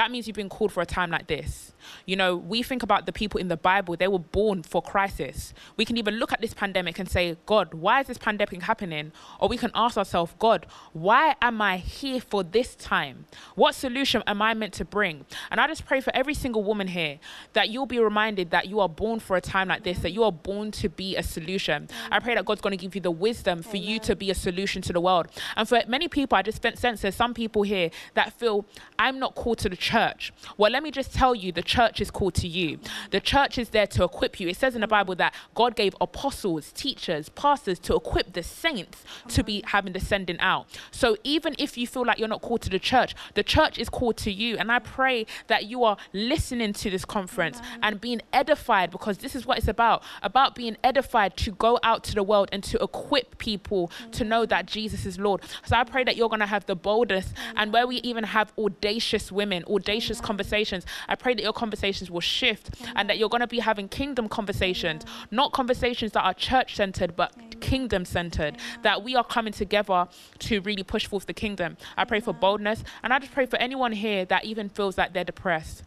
That 0.00 0.10
means 0.10 0.26
you've 0.26 0.34
been 0.34 0.48
called 0.48 0.72
for 0.72 0.80
a 0.80 0.86
time 0.86 1.10
like 1.10 1.26
this. 1.26 1.74
You 2.06 2.16
know, 2.16 2.36
we 2.36 2.62
think 2.62 2.82
about 2.82 3.06
the 3.06 3.12
people 3.12 3.40
in 3.40 3.48
the 3.48 3.56
Bible, 3.56 3.96
they 3.96 4.08
were 4.08 4.18
born 4.18 4.62
for 4.62 4.82
crisis. 4.82 5.52
We 5.76 5.84
can 5.84 5.96
even 5.96 6.14
look 6.14 6.32
at 6.32 6.40
this 6.40 6.54
pandemic 6.54 6.98
and 6.98 7.08
say, 7.08 7.36
God, 7.46 7.74
why 7.74 8.00
is 8.00 8.06
this 8.06 8.18
pandemic 8.18 8.62
happening? 8.62 9.12
Or 9.38 9.48
we 9.48 9.56
can 9.56 9.70
ask 9.74 9.96
ourselves, 9.96 10.34
God, 10.38 10.66
why 10.92 11.34
am 11.40 11.60
I 11.60 11.76
here 11.78 12.20
for 12.20 12.42
this 12.42 12.74
time? 12.74 13.26
What 13.54 13.74
solution 13.74 14.22
am 14.26 14.42
I 14.42 14.54
meant 14.54 14.74
to 14.74 14.84
bring? 14.84 15.24
And 15.50 15.60
I 15.60 15.66
just 15.66 15.86
pray 15.86 16.00
for 16.00 16.14
every 16.14 16.34
single 16.34 16.62
woman 16.62 16.88
here 16.88 17.18
that 17.52 17.70
you'll 17.70 17.86
be 17.86 17.98
reminded 17.98 18.50
that 18.50 18.68
you 18.68 18.80
are 18.80 18.88
born 18.88 19.20
for 19.20 19.36
a 19.36 19.40
time 19.40 19.68
like 19.68 19.84
this, 19.84 19.98
that 20.00 20.12
you 20.12 20.24
are 20.24 20.32
born 20.32 20.70
to 20.72 20.88
be 20.88 21.16
a 21.16 21.22
solution. 21.22 21.88
I 22.10 22.18
pray 22.18 22.34
that 22.34 22.44
God's 22.44 22.60
going 22.60 22.76
to 22.76 22.82
give 22.82 22.94
you 22.94 23.00
the 23.00 23.10
wisdom 23.10 23.62
for 23.62 23.76
you 23.76 23.98
to 24.00 24.16
be 24.16 24.30
a 24.30 24.34
solution 24.34 24.82
to 24.82 24.92
the 24.92 25.00
world. 25.00 25.28
And 25.56 25.68
for 25.68 25.80
many 25.86 26.08
people, 26.08 26.36
I 26.36 26.42
just 26.42 26.62
sense 26.62 27.02
there's 27.02 27.14
some 27.14 27.34
people 27.34 27.62
here 27.62 27.90
that 28.14 28.32
feel, 28.32 28.64
I'm 28.98 29.18
not 29.18 29.34
called 29.34 29.58
to 29.58 29.68
the 29.68 29.76
church. 29.76 30.32
Well, 30.56 30.70
let 30.70 30.82
me 30.82 30.90
just 30.90 31.12
tell 31.12 31.34
you, 31.34 31.52
the 31.52 31.62
church 31.70 32.00
is 32.00 32.10
called 32.10 32.34
to 32.34 32.48
you. 32.48 32.80
The 33.10 33.20
church 33.20 33.56
is 33.56 33.68
there 33.68 33.86
to 33.86 34.02
equip 34.02 34.40
you. 34.40 34.48
It 34.48 34.56
says 34.56 34.74
in 34.74 34.80
the 34.80 34.88
Bible 34.88 35.14
that 35.14 35.32
God 35.54 35.76
gave 35.76 35.94
apostles, 36.00 36.72
teachers, 36.72 37.28
pastors 37.28 37.78
to 37.80 37.94
equip 37.94 38.32
the 38.32 38.42
saints 38.42 39.04
to 39.28 39.44
be 39.44 39.62
having 39.66 39.92
the 39.92 40.00
sending 40.00 40.40
out. 40.40 40.66
So 40.90 41.16
even 41.22 41.54
if 41.58 41.78
you 41.78 41.86
feel 41.86 42.04
like 42.04 42.18
you're 42.18 42.26
not 42.26 42.42
called 42.42 42.62
to 42.62 42.70
the 42.70 42.80
church, 42.80 43.14
the 43.34 43.44
church 43.44 43.78
is 43.78 43.88
called 43.88 44.16
to 44.18 44.32
you. 44.32 44.58
And 44.58 44.72
I 44.72 44.80
pray 44.80 45.26
that 45.46 45.66
you 45.66 45.84
are 45.84 45.96
listening 46.12 46.72
to 46.72 46.90
this 46.90 47.04
conference 47.04 47.60
and 47.82 48.00
being 48.00 48.20
edified 48.32 48.90
because 48.90 49.18
this 49.18 49.36
is 49.36 49.46
what 49.46 49.58
it's 49.58 49.68
about 49.68 50.02
about 50.22 50.56
being 50.56 50.76
edified 50.82 51.36
to 51.36 51.52
go 51.52 51.78
out 51.84 52.02
to 52.04 52.14
the 52.14 52.24
world 52.24 52.48
and 52.50 52.64
to 52.64 52.82
equip 52.82 53.38
people 53.38 53.92
to 54.10 54.24
know 54.24 54.44
that 54.44 54.66
Jesus 54.66 55.06
is 55.06 55.18
Lord. 55.20 55.42
So 55.64 55.76
I 55.76 55.84
pray 55.84 56.02
that 56.02 56.16
you're 56.16 56.28
going 56.28 56.40
to 56.40 56.46
have 56.46 56.66
the 56.66 56.74
boldest 56.74 57.32
and 57.54 57.72
where 57.72 57.86
we 57.86 57.96
even 57.96 58.24
have 58.24 58.52
audacious 58.58 59.30
women, 59.30 59.62
audacious 59.64 60.20
conversations. 60.20 60.84
I 61.08 61.14
pray 61.14 61.34
that 61.34 61.42
your 61.42 61.52
conversations 61.60 62.10
will 62.10 62.20
shift 62.20 62.70
and 62.96 63.08
that 63.08 63.18
you're 63.18 63.28
going 63.28 63.42
to 63.42 63.46
be 63.46 63.58
having 63.58 63.86
kingdom 63.86 64.28
conversations, 64.28 65.04
not 65.30 65.52
conversations 65.52 66.12
that 66.12 66.22
are 66.22 66.32
church 66.32 66.74
centered, 66.76 67.14
but 67.14 67.60
kingdom 67.60 68.06
centered. 68.06 68.56
That 68.82 69.04
we 69.04 69.14
are 69.14 69.24
coming 69.24 69.52
together 69.52 70.08
to 70.46 70.60
really 70.62 70.82
push 70.82 71.06
forth 71.06 71.26
the 71.26 71.34
kingdom. 71.34 71.76
I 71.98 72.04
pray 72.04 72.20
for 72.20 72.32
boldness 72.32 72.82
and 73.02 73.12
I 73.12 73.18
just 73.18 73.32
pray 73.32 73.44
for 73.44 73.58
anyone 73.58 73.92
here 73.92 74.24
that 74.24 74.44
even 74.46 74.70
feels 74.70 74.96
like 74.96 75.12
they're 75.12 75.30
depressed. 75.34 75.84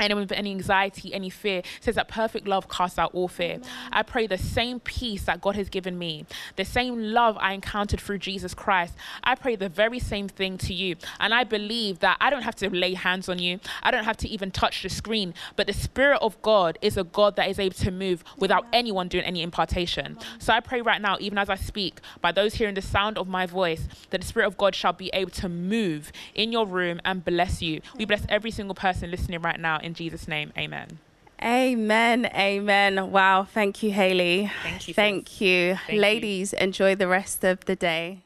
Anyone 0.00 0.22
with 0.22 0.32
any 0.32 0.50
anxiety, 0.50 1.12
any 1.14 1.30
fear. 1.30 1.58
It 1.58 1.66
says 1.80 1.94
that 1.96 2.08
perfect 2.08 2.46
love 2.46 2.68
casts 2.68 2.98
out 2.98 3.14
all 3.14 3.28
fear. 3.28 3.54
Amen. 3.54 3.68
I 3.92 4.02
pray 4.02 4.26
the 4.26 4.38
same 4.38 4.80
peace 4.80 5.24
that 5.24 5.40
God 5.40 5.56
has 5.56 5.68
given 5.68 5.98
me, 5.98 6.26
the 6.56 6.64
same 6.64 7.00
love 7.00 7.36
I 7.40 7.52
encountered 7.52 8.00
through 8.00 8.18
Jesus 8.18 8.54
Christ. 8.54 8.94
I 9.24 9.34
pray 9.34 9.56
the 9.56 9.68
very 9.68 9.98
same 9.98 10.28
thing 10.28 10.58
to 10.58 10.74
you. 10.74 10.96
And 11.18 11.34
I 11.34 11.44
believe 11.44 12.00
that 12.00 12.16
I 12.20 12.30
don't 12.30 12.42
have 12.42 12.56
to 12.56 12.70
lay 12.70 12.94
hands 12.94 13.28
on 13.28 13.38
you, 13.38 13.60
I 13.82 13.90
don't 13.90 14.04
have 14.04 14.16
to 14.18 14.28
even 14.28 14.50
touch 14.50 14.82
the 14.82 14.88
screen, 14.88 15.34
but 15.56 15.66
the 15.66 15.72
Spirit 15.72 16.18
of 16.22 16.40
God 16.42 16.78
is 16.82 16.96
a 16.96 17.04
God 17.04 17.36
that 17.36 17.48
is 17.48 17.58
able 17.58 17.74
to 17.76 17.90
move 17.90 18.24
without 18.38 18.66
anyone 18.72 19.08
doing 19.08 19.24
any 19.24 19.42
impartation. 19.42 20.18
So 20.38 20.52
I 20.52 20.60
pray 20.60 20.80
right 20.80 21.00
now, 21.00 21.16
even 21.20 21.38
as 21.38 21.48
I 21.48 21.56
speak, 21.56 22.00
by 22.20 22.32
those 22.32 22.54
hearing 22.54 22.74
the 22.74 22.82
sound 22.82 23.18
of 23.18 23.28
my 23.28 23.46
voice, 23.46 23.88
that 24.10 24.20
the 24.20 24.26
Spirit 24.26 24.46
of 24.46 24.56
God 24.56 24.74
shall 24.74 24.92
be 24.92 25.10
able 25.12 25.30
to 25.32 25.48
move 25.48 26.12
in 26.34 26.52
your 26.52 26.66
room 26.66 27.00
and 27.04 27.24
bless 27.24 27.62
you. 27.62 27.80
We 27.96 28.04
bless 28.04 28.24
every 28.28 28.50
single 28.50 28.74
person 28.74 29.10
listening 29.10 29.40
right 29.42 29.58
now 29.58 29.78
in 29.78 29.89
Jesus' 29.94 30.28
name, 30.28 30.52
amen. 30.56 30.98
Amen. 31.42 32.26
Amen. 32.34 33.10
Wow. 33.10 33.44
Thank 33.44 33.82
you, 33.82 33.92
Hayley. 33.92 34.50
Thank 34.62 34.88
you. 34.88 34.94
Thank 34.94 35.40
you. 35.40 35.76
Thank 35.86 36.00
Ladies, 36.00 36.52
you. 36.52 36.58
enjoy 36.58 36.94
the 36.94 37.08
rest 37.08 37.44
of 37.44 37.64
the 37.64 37.76
day. 37.76 38.24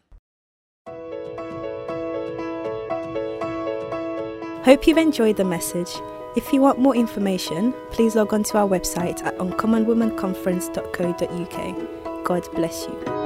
Hope 4.65 4.87
you've 4.87 4.99
enjoyed 4.99 5.37
the 5.37 5.45
message. 5.45 5.91
If 6.37 6.53
you 6.53 6.61
want 6.61 6.81
more 6.81 6.97
information, 6.97 7.73
please 7.91 8.17
log 8.17 8.33
on 8.33 8.43
to 8.45 8.59
our 8.59 8.67
website 8.67 9.23
at 9.23 9.37
uncommonwomanconference.co.uk. 9.39 12.25
God 12.25 12.49
bless 12.55 12.87
you. 12.87 13.24